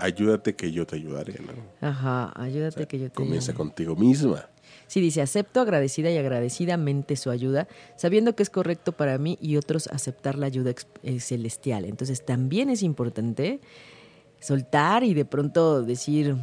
[0.00, 1.52] Ayúdate que yo te ayudaré, ¿no?
[1.88, 4.48] Ajá, ayúdate que yo te Comienza contigo misma.
[4.88, 9.56] Sí, dice, acepto agradecida y agradecidamente su ayuda, sabiendo que es correcto para mí y
[9.56, 10.72] otros aceptar la ayuda
[11.04, 11.84] eh, celestial.
[11.84, 13.60] Entonces también es importante
[14.40, 16.36] soltar y de pronto decir,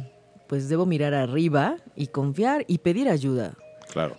[0.48, 3.54] pues debo mirar arriba y confiar y pedir ayuda,
[3.92, 4.16] Claro.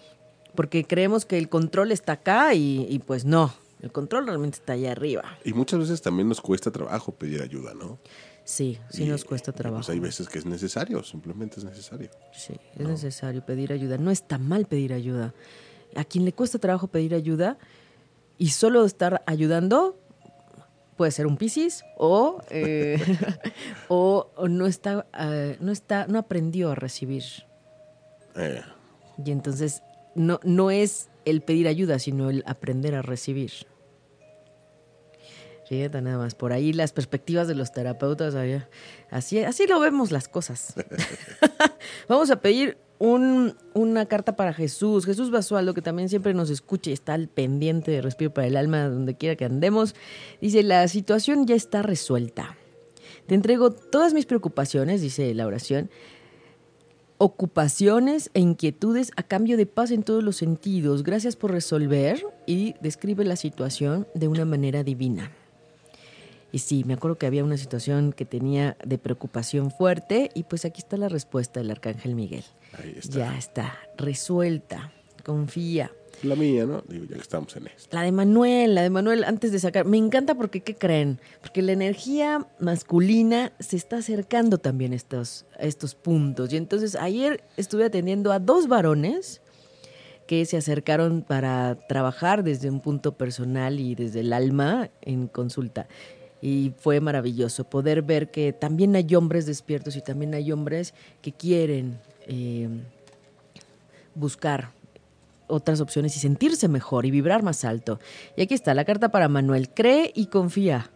[0.55, 4.73] porque creemos que el control está acá y, y pues no, el control realmente está
[4.73, 5.23] allá arriba.
[5.45, 7.99] Y muchas veces también nos cuesta trabajo pedir ayuda, ¿no?
[8.47, 9.81] Sí, sí Y- nos cuesta trabajo.
[9.83, 12.09] Pues hay veces que es necesario, simplemente es necesario.
[12.31, 13.97] Sí, es necesario pedir ayuda.
[13.97, 15.33] No está mal pedir ayuda.
[15.97, 17.57] A quien le cuesta trabajo pedir ayuda
[18.37, 19.97] y solo estar ayudando,
[20.95, 22.97] puede ser un piscis o, eh,
[23.89, 27.25] o, o no está, eh, no está, no aprendió a recibir.
[28.35, 28.61] Eh,
[29.25, 29.83] Y entonces
[30.15, 33.51] no, no es el pedir ayuda, sino el aprender a recibir.
[35.69, 38.69] Fíjate nada más, por ahí las perspectivas de los terapeutas, allá.
[39.11, 40.73] así, así lo vemos las cosas.
[42.07, 46.89] Vamos a pedir un- una carta para Jesús, Jesús Basualdo, que también siempre nos escucha
[46.89, 49.93] y está al pendiente de Respiro para el Alma, donde quiera que andemos.
[50.41, 52.55] Dice, la situación ya está resuelta.
[53.27, 55.89] Te entrego todas mis preocupaciones, dice la oración,
[57.17, 61.03] ocupaciones e inquietudes a cambio de paz en todos los sentidos.
[61.03, 65.31] Gracias por resolver y describe la situación de una manera divina.
[66.51, 70.65] Y sí, me acuerdo que había una situación que tenía de preocupación fuerte y pues
[70.65, 72.45] aquí está la respuesta del Arcángel Miguel.
[72.73, 73.17] ahí está.
[73.17, 74.91] Ya está, resuelta,
[75.23, 75.91] confía.
[76.23, 76.83] La mía, ¿no?
[76.87, 77.95] Digo, ya que estamos en esto.
[77.95, 79.85] La de Manuel, la de Manuel, antes de sacar.
[79.85, 81.19] Me encanta porque, ¿qué creen?
[81.41, 86.51] Porque la energía masculina se está acercando también a estos, a estos puntos.
[86.53, 89.41] Y entonces ayer estuve atendiendo a dos varones
[90.25, 95.87] que se acercaron para trabajar desde un punto personal y desde el alma en consulta.
[96.41, 101.31] Y fue maravilloso poder ver que también hay hombres despiertos y también hay hombres que
[101.31, 102.69] quieren eh,
[104.13, 104.71] buscar
[105.47, 107.99] otras opciones y sentirse mejor y vibrar más alto.
[108.35, 109.69] Y aquí está la carta para Manuel.
[109.69, 110.91] Cree y confía.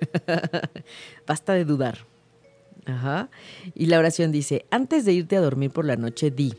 [1.26, 1.98] Basta de dudar.
[2.86, 3.30] Ajá.
[3.74, 6.54] Y la oración dice, antes de irte a dormir por la noche, di,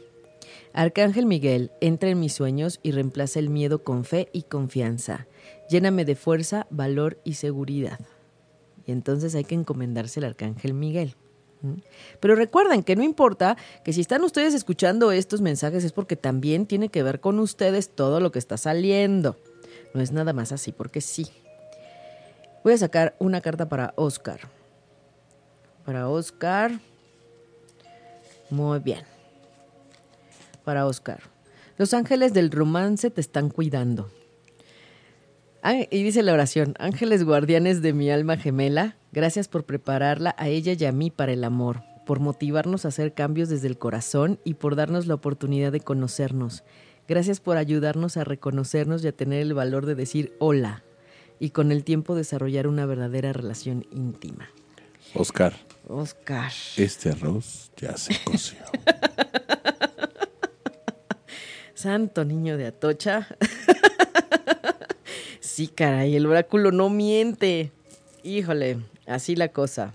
[0.74, 5.28] Arcángel Miguel, entra en mis sueños y reemplaza el miedo con fe y confianza.
[5.72, 7.98] Lléname de fuerza, valor y seguridad.
[8.86, 11.16] Y entonces hay que encomendarse al Arcángel Miguel.
[12.20, 13.56] Pero recuerden que no importa
[13.86, 17.90] que si están ustedes escuchando estos mensajes es porque también tiene que ver con ustedes
[17.90, 19.38] todo lo que está saliendo.
[19.94, 21.30] No es nada más así, porque sí.
[22.66, 24.42] Voy a sacar una carta para Oscar.
[25.86, 26.82] Para Oscar.
[28.50, 29.06] Muy bien.
[30.66, 31.22] Para Oscar.
[31.78, 34.10] Los ángeles del romance te están cuidando.
[35.64, 40.48] Ah, y dice la oración, ángeles guardianes de mi alma gemela, gracias por prepararla a
[40.48, 44.40] ella y a mí para el amor, por motivarnos a hacer cambios desde el corazón
[44.44, 46.64] y por darnos la oportunidad de conocernos.
[47.08, 50.84] Gracias por ayudarnos a reconocernos y a tener el valor de decir hola
[51.40, 54.50] y con el tiempo desarrollar una verdadera relación íntima.
[55.14, 55.54] Oscar,
[55.88, 56.52] Oscar.
[56.78, 58.58] este arroz ya se coció.
[61.76, 63.28] Santo niño de Atocha.
[65.52, 67.72] sí, caray, el oráculo no miente.
[68.24, 69.94] Híjole, así la cosa.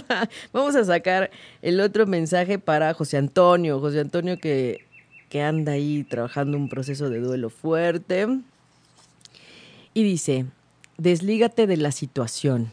[0.52, 1.30] Vamos a sacar
[1.62, 3.80] el otro mensaje para José Antonio.
[3.80, 4.84] José Antonio que,
[5.28, 8.26] que anda ahí trabajando un proceso de duelo fuerte.
[9.94, 10.46] Y dice,
[10.96, 12.72] deslígate de la situación.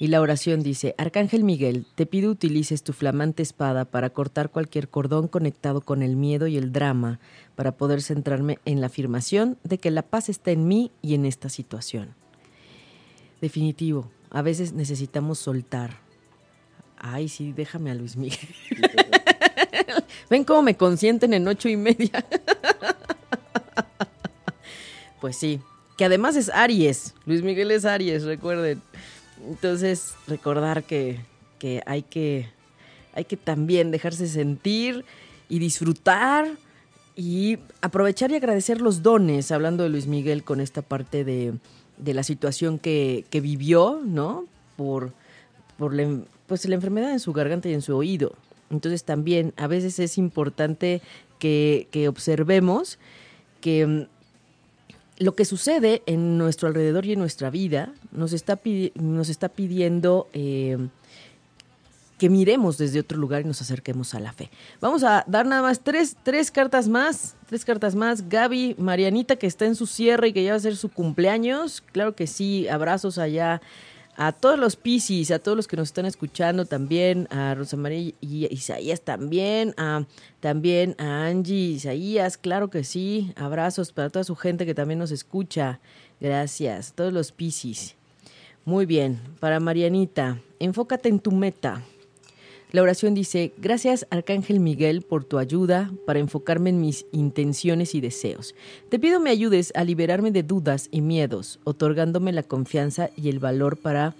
[0.00, 4.88] Y la oración dice, Arcángel Miguel, te pido utilices tu flamante espada para cortar cualquier
[4.88, 7.20] cordón conectado con el miedo y el drama,
[7.54, 11.26] para poder centrarme en la afirmación de que la paz está en mí y en
[11.26, 12.14] esta situación.
[13.42, 15.98] Definitivo, a veces necesitamos soltar.
[16.96, 18.38] Ay, sí, déjame a Luis Miguel.
[20.30, 22.24] Ven cómo me consienten en ocho y media.
[25.20, 25.60] pues sí,
[25.98, 27.14] que además es Aries.
[27.26, 28.80] Luis Miguel es Aries, recuerden.
[29.48, 31.20] Entonces, recordar que,
[31.58, 32.48] que, hay que
[33.12, 35.04] hay que también dejarse sentir
[35.48, 36.48] y disfrutar
[37.16, 41.54] y aprovechar y agradecer los dones, hablando de Luis Miguel con esta parte de,
[41.98, 44.46] de la situación que, que, vivió, ¿no?
[44.76, 45.12] Por,
[45.76, 46.08] por la,
[46.46, 48.34] pues, la enfermedad en su garganta y en su oído.
[48.70, 51.02] Entonces también a veces es importante
[51.38, 52.98] que, que observemos
[53.60, 54.06] que
[55.20, 58.58] lo que sucede en nuestro alrededor y en nuestra vida nos está,
[58.94, 60.78] nos está pidiendo eh,
[62.18, 64.50] que miremos desde otro lugar y nos acerquemos a la fe.
[64.80, 68.30] Vamos a dar nada más tres, tres cartas más, tres cartas más.
[68.30, 71.82] Gaby, Marianita, que está en su cierre y que ya va a ser su cumpleaños.
[71.92, 73.60] Claro que sí, abrazos allá
[74.20, 78.12] a todos los Piscis, a todos los que nos están escuchando también, a Rosa María
[78.20, 80.04] y Isaías también, a,
[80.40, 85.10] también a Angie Isaías, claro que sí, abrazos para toda su gente que también nos
[85.10, 85.80] escucha,
[86.20, 87.96] gracias, todos los Piscis.
[88.66, 91.82] Muy bien, para Marianita, enfócate en tu meta.
[92.72, 98.00] La oración dice, gracias Arcángel Miguel por tu ayuda para enfocarme en mis intenciones y
[98.00, 98.54] deseos.
[98.88, 103.40] Te pido me ayudes a liberarme de dudas y miedos, otorgándome la confianza y el
[103.40, 104.14] valor para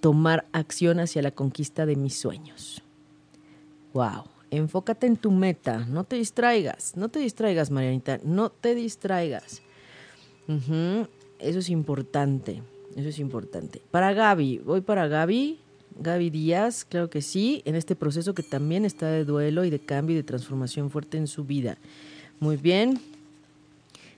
[0.00, 2.82] tomar acción hacia la conquista de mis sueños.
[3.94, 9.62] Wow, enfócate en tu meta, no te distraigas, no te distraigas Marianita, no te distraigas.
[11.38, 12.60] Eso es importante,
[12.94, 13.80] eso es importante.
[13.90, 15.60] Para Gaby, voy para Gaby.
[15.98, 19.78] Gaby Díaz, claro que sí, en este proceso que también está de duelo y de
[19.78, 21.78] cambio y de transformación fuerte en su vida.
[22.40, 23.00] Muy bien.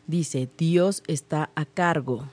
[0.06, 2.28] Dice, Dios está a cargo.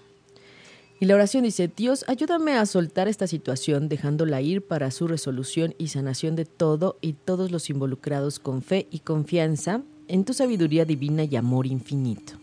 [1.00, 5.76] Y la oración dice, Dios, ayúdame a soltar esta situación dejándola ir para su resolución
[5.78, 10.86] y sanación de todo y todos los involucrados con fe y confianza en tu sabiduría
[10.86, 12.34] divina y amor infinito.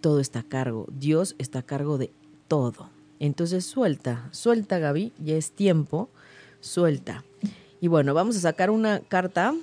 [0.00, 2.10] Todo está a cargo, Dios está a cargo de
[2.48, 2.88] todo.
[3.20, 6.08] Entonces suelta, suelta Gaby, ya es tiempo,
[6.60, 7.22] suelta.
[7.80, 9.54] Y bueno, vamos a sacar una carta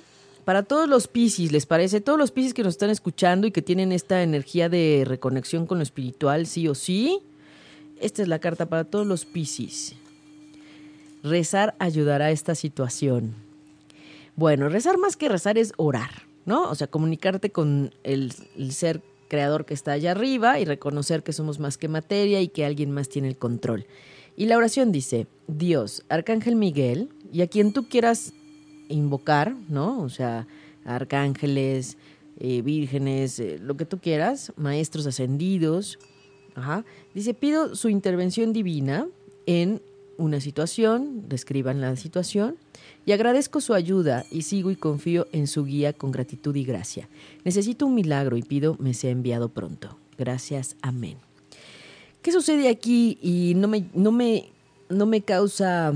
[0.44, 2.00] para todos los Piscis, ¿les parece?
[2.00, 5.78] Todos los Piscis que nos están escuchando y que tienen esta energía de reconexión con
[5.78, 7.20] lo espiritual, sí o sí.
[8.00, 9.94] Esta es la carta para todos los Piscis.
[11.24, 13.34] Rezar ayudará a esta situación.
[14.36, 16.70] Bueno, rezar más que rezar es orar, ¿no?
[16.70, 21.32] O sea, comunicarte con el, el ser creador que está allá arriba y reconocer que
[21.32, 23.86] somos más que materia y que alguien más tiene el control.
[24.36, 28.32] Y la oración dice, Dios, Arcángel Miguel, y a quien tú quieras
[28.88, 30.00] invocar, ¿no?
[30.00, 30.46] O sea,
[30.84, 31.96] arcángeles,
[32.38, 35.98] eh, vírgenes, eh, lo que tú quieras, maestros ascendidos.
[36.54, 36.84] Ajá.
[37.14, 39.08] Dice, pido su intervención divina
[39.46, 39.82] en
[40.16, 42.56] una situación, describan la situación,
[43.08, 47.08] y agradezco su ayuda y sigo y confío en su guía con gratitud y gracia.
[47.42, 49.96] Necesito un milagro y pido me sea enviado pronto.
[50.18, 51.16] Gracias, amén.
[52.20, 53.18] ¿Qué sucede aquí?
[53.22, 54.50] Y no me, no me,
[54.90, 55.94] no me causa,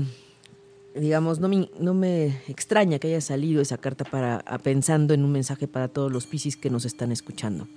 [0.95, 5.31] digamos, no me, no me extraña que haya salido esa carta para, pensando en un
[5.31, 7.67] mensaje para todos los piscis que nos están escuchando.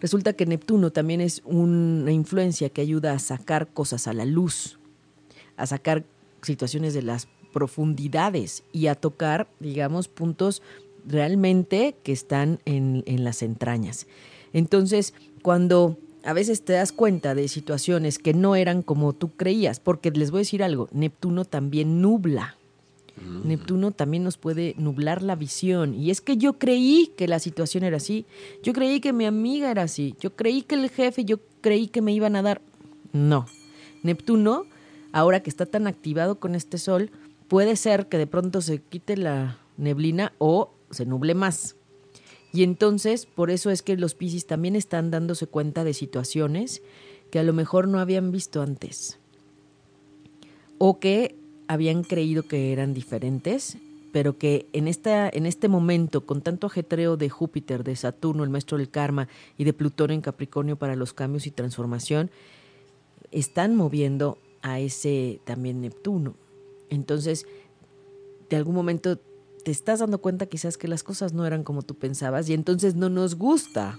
[0.00, 4.78] Resulta que Neptuno también es una influencia que ayuda a sacar cosas a la luz,
[5.56, 6.04] a sacar
[6.42, 7.26] situaciones de las
[7.58, 10.62] profundidades y a tocar, digamos, puntos
[11.04, 14.06] realmente que están en, en las entrañas.
[14.52, 19.80] Entonces, cuando a veces te das cuenta de situaciones que no eran como tú creías,
[19.80, 22.56] porque les voy a decir algo, Neptuno también nubla.
[23.16, 23.48] Mm.
[23.48, 25.94] Neptuno también nos puede nublar la visión.
[25.94, 28.24] Y es que yo creí que la situación era así.
[28.62, 30.14] Yo creí que mi amiga era así.
[30.20, 32.62] Yo creí que el jefe, yo creí que me iban a dar.
[33.12, 33.46] No.
[34.04, 34.66] Neptuno,
[35.12, 37.10] ahora que está tan activado con este sol,
[37.48, 41.76] puede ser que de pronto se quite la neblina o se nuble más.
[42.52, 46.82] Y entonces, por eso es que los Piscis también están dándose cuenta de situaciones
[47.30, 49.18] que a lo mejor no habían visto antes.
[50.78, 51.36] O que
[51.66, 53.76] habían creído que eran diferentes
[54.12, 58.50] pero que en, esta, en este momento, con tanto ajetreo de Júpiter, de Saturno, el
[58.50, 62.30] maestro del karma, y de Plutón en Capricornio para los cambios y transformación,
[63.30, 66.34] están moviendo a ese también Neptuno.
[66.90, 67.46] Entonces,
[68.48, 69.18] de algún momento
[69.64, 72.94] te estás dando cuenta quizás que las cosas no eran como tú pensabas y entonces
[72.94, 73.98] no nos gusta.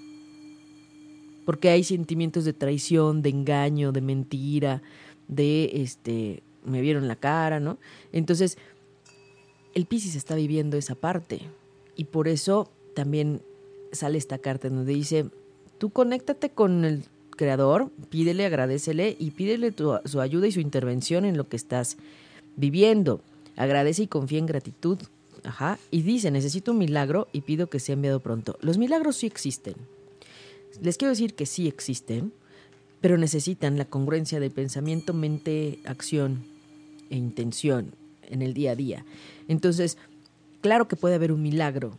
[1.45, 4.81] Porque hay sentimientos de traición, de engaño, de mentira,
[5.27, 7.77] de este me vieron la cara, ¿no?
[8.11, 8.57] Entonces,
[9.73, 11.41] el Piscis está viviendo esa parte
[11.95, 13.41] y por eso también
[13.91, 15.25] sale esta carta donde dice,
[15.77, 19.73] tú conéctate con el creador, pídele, agradecele y pídele
[20.05, 21.97] su ayuda y su intervención en lo que estás
[22.55, 23.21] viviendo.
[23.55, 24.97] Agradece y confía en gratitud.
[25.43, 25.79] Ajá.
[25.91, 28.57] Y dice, necesito un milagro y pido que sea enviado pronto.
[28.61, 29.75] Los milagros sí existen.
[30.81, 32.31] Les quiero decir que sí existen,
[33.01, 36.43] pero necesitan la congruencia de pensamiento, mente, acción
[37.09, 37.93] e intención
[38.23, 39.05] en el día a día.
[39.47, 39.97] Entonces,
[40.61, 41.97] claro que puede haber un milagro.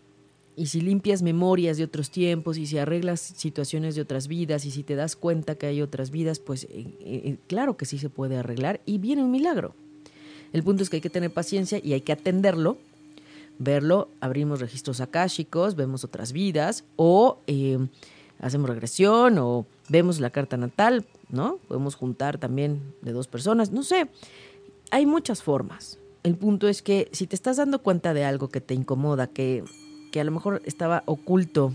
[0.57, 4.71] Y si limpias memorias de otros tiempos y si arreglas situaciones de otras vidas y
[4.71, 8.11] si te das cuenta que hay otras vidas, pues eh, eh, claro que sí se
[8.11, 9.75] puede arreglar y viene un milagro.
[10.53, 12.79] El punto es que hay que tener paciencia y hay que atenderlo,
[13.59, 17.79] verlo, abrimos registros akáshicos, vemos otras vidas o eh,
[18.41, 21.59] hacemos regresión o vemos la carta natal, ¿no?
[21.69, 24.09] Podemos juntar también de dos personas, no sé.
[24.91, 28.61] Hay muchas formas el punto es que si te estás dando cuenta de algo que
[28.61, 29.65] te incomoda, que,
[30.13, 31.73] que a lo mejor estaba oculto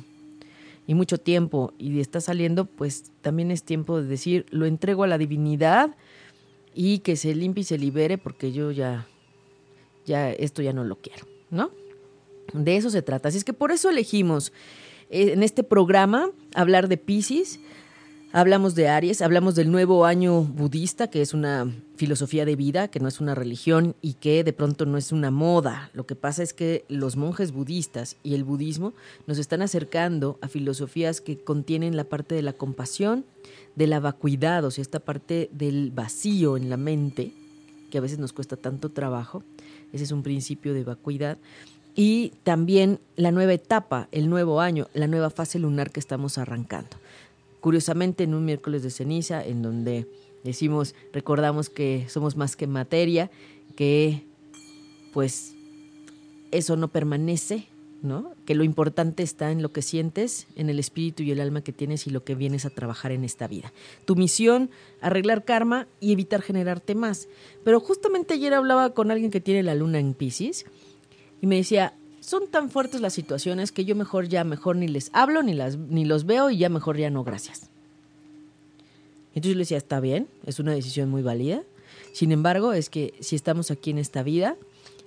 [0.87, 5.07] y mucho tiempo y está saliendo, pues también es tiempo de decir, lo entrego a
[5.07, 5.95] la divinidad
[6.75, 9.07] y que se limpie y se libere porque yo ya,
[10.05, 11.71] ya esto ya no lo quiero, ¿no?
[12.53, 13.29] De eso se trata.
[13.29, 14.51] Así es que por eso elegimos
[15.09, 17.59] eh, en este programa hablar de Pisces
[18.37, 22.99] Hablamos de Aries, hablamos del nuevo año budista, que es una filosofía de vida, que
[22.99, 25.89] no es una religión y que de pronto no es una moda.
[25.93, 28.91] Lo que pasa es que los monjes budistas y el budismo
[29.25, 33.23] nos están acercando a filosofías que contienen la parte de la compasión,
[33.77, 37.31] de la vacuidad, o sea, esta parte del vacío en la mente,
[37.89, 39.43] que a veces nos cuesta tanto trabajo.
[39.93, 41.37] Ese es un principio de vacuidad.
[41.95, 46.97] Y también la nueva etapa, el nuevo año, la nueva fase lunar que estamos arrancando
[47.65, 50.07] curiosamente en un miércoles de ceniza, en donde
[50.43, 53.31] decimos, recordamos que somos más que materia,
[53.75, 54.21] que
[55.13, 55.55] pues
[56.51, 57.67] eso no permanece,
[58.03, 58.33] ¿no?
[58.45, 61.73] Que lo importante está en lo que sientes, en el espíritu y el alma que
[61.73, 63.73] tienes y lo que vienes a trabajar en esta vida.
[64.05, 64.69] Tu misión,
[65.01, 67.27] arreglar karma y evitar generarte más.
[67.63, 70.67] Pero justamente ayer hablaba con alguien que tiene la luna en Pisces
[71.41, 71.95] y me decía,
[72.25, 75.77] son tan fuertes las situaciones que yo mejor ya, mejor ni les hablo, ni, las,
[75.77, 77.69] ni los veo y ya mejor ya no, gracias.
[79.29, 81.61] Entonces yo le decía, está bien, es una decisión muy válida.
[82.13, 84.55] Sin embargo, es que si estamos aquí en esta vida,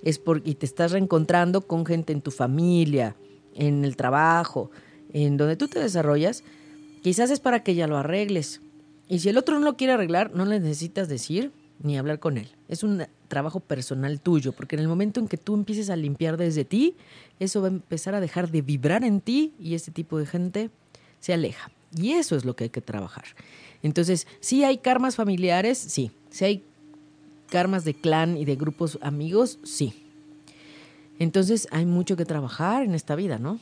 [0.04, 3.16] es porque te estás reencontrando con gente en tu familia,
[3.54, 4.70] en el trabajo,
[5.12, 6.44] en donde tú te desarrollas,
[7.02, 8.60] quizás es para que ya lo arregles.
[9.08, 11.50] Y si el otro no lo quiere arreglar, no le necesitas decir
[11.82, 12.48] ni hablar con él.
[12.68, 16.36] Es un trabajo personal tuyo, porque en el momento en que tú empieces a limpiar
[16.36, 16.96] desde ti,
[17.38, 20.70] eso va a empezar a dejar de vibrar en ti y ese tipo de gente
[21.20, 21.70] se aleja.
[21.96, 23.24] Y eso es lo que hay que trabajar.
[23.82, 26.10] Entonces, si hay karmas familiares, sí.
[26.30, 26.64] Si hay
[27.48, 29.94] karmas de clan y de grupos amigos, sí.
[31.18, 33.58] Entonces, hay mucho que trabajar en esta vida, ¿no?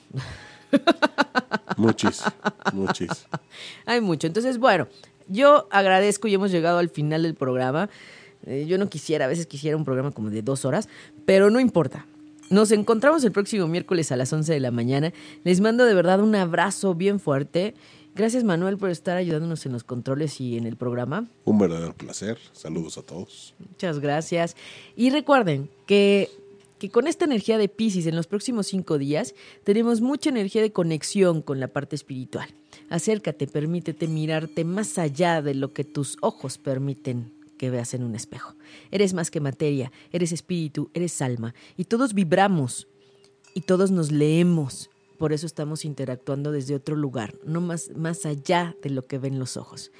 [1.76, 2.22] Muchis,
[2.72, 3.26] muchis.
[3.84, 4.26] Hay mucho.
[4.26, 4.88] Entonces, bueno,
[5.28, 7.90] yo agradezco y hemos llegado al final del programa.
[8.46, 10.88] Eh, yo no quisiera, a veces quisiera un programa como de dos horas,
[11.24, 12.06] pero no importa.
[12.48, 15.12] Nos encontramos el próximo miércoles a las 11 de la mañana.
[15.42, 17.74] Les mando de verdad un abrazo bien fuerte.
[18.14, 21.28] Gracias Manuel por estar ayudándonos en los controles y en el programa.
[21.44, 22.38] Un verdadero placer.
[22.52, 23.54] Saludos a todos.
[23.58, 24.56] Muchas gracias.
[24.96, 26.30] Y recuerden que
[26.78, 30.72] que con esta energía de Pisces en los próximos cinco días tenemos mucha energía de
[30.72, 32.48] conexión con la parte espiritual.
[32.90, 38.14] Acércate, permítete mirarte más allá de lo que tus ojos permiten que veas en un
[38.14, 38.54] espejo.
[38.90, 42.88] Eres más que materia, eres espíritu, eres alma, y todos vibramos
[43.54, 44.90] y todos nos leemos.
[45.18, 49.38] Por eso estamos interactuando desde otro lugar, no más, más allá de lo que ven
[49.38, 49.90] los ojos.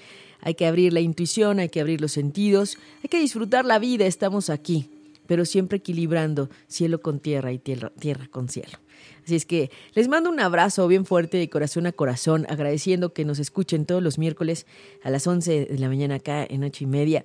[0.40, 4.06] Hay que abrir la intuición, hay que abrir los sentidos, hay que disfrutar la vida,
[4.06, 4.90] estamos aquí
[5.26, 8.78] pero siempre equilibrando cielo con tierra y tierra, tierra con cielo.
[9.24, 13.24] Así es que les mando un abrazo bien fuerte de corazón a corazón, agradeciendo que
[13.24, 14.66] nos escuchen todos los miércoles
[15.02, 17.24] a las 11 de la mañana acá en ocho y media.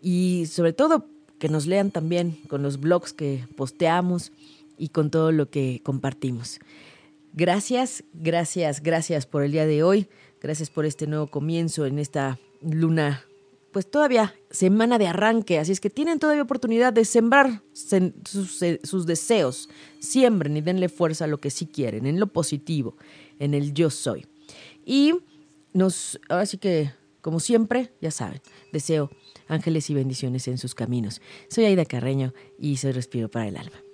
[0.00, 1.06] Y sobre todo
[1.38, 4.32] que nos lean también con los blogs que posteamos
[4.76, 6.58] y con todo lo que compartimos.
[7.32, 10.08] Gracias, gracias, gracias por el día de hoy.
[10.40, 13.27] Gracias por este nuevo comienzo en esta luna
[13.72, 19.06] pues todavía semana de arranque, así es que tienen todavía oportunidad de sembrar sus, sus,
[19.06, 19.68] deseos.
[20.00, 22.96] Siembren y denle fuerza a lo que sí quieren, en lo positivo,
[23.38, 24.26] en el yo soy.
[24.84, 25.14] Y
[25.72, 28.40] nos, ahora sí que, como siempre, ya saben,
[28.72, 29.10] deseo
[29.48, 31.20] ángeles y bendiciones en sus caminos.
[31.48, 33.87] Soy Aida Carreño y soy Respiro para el Alma.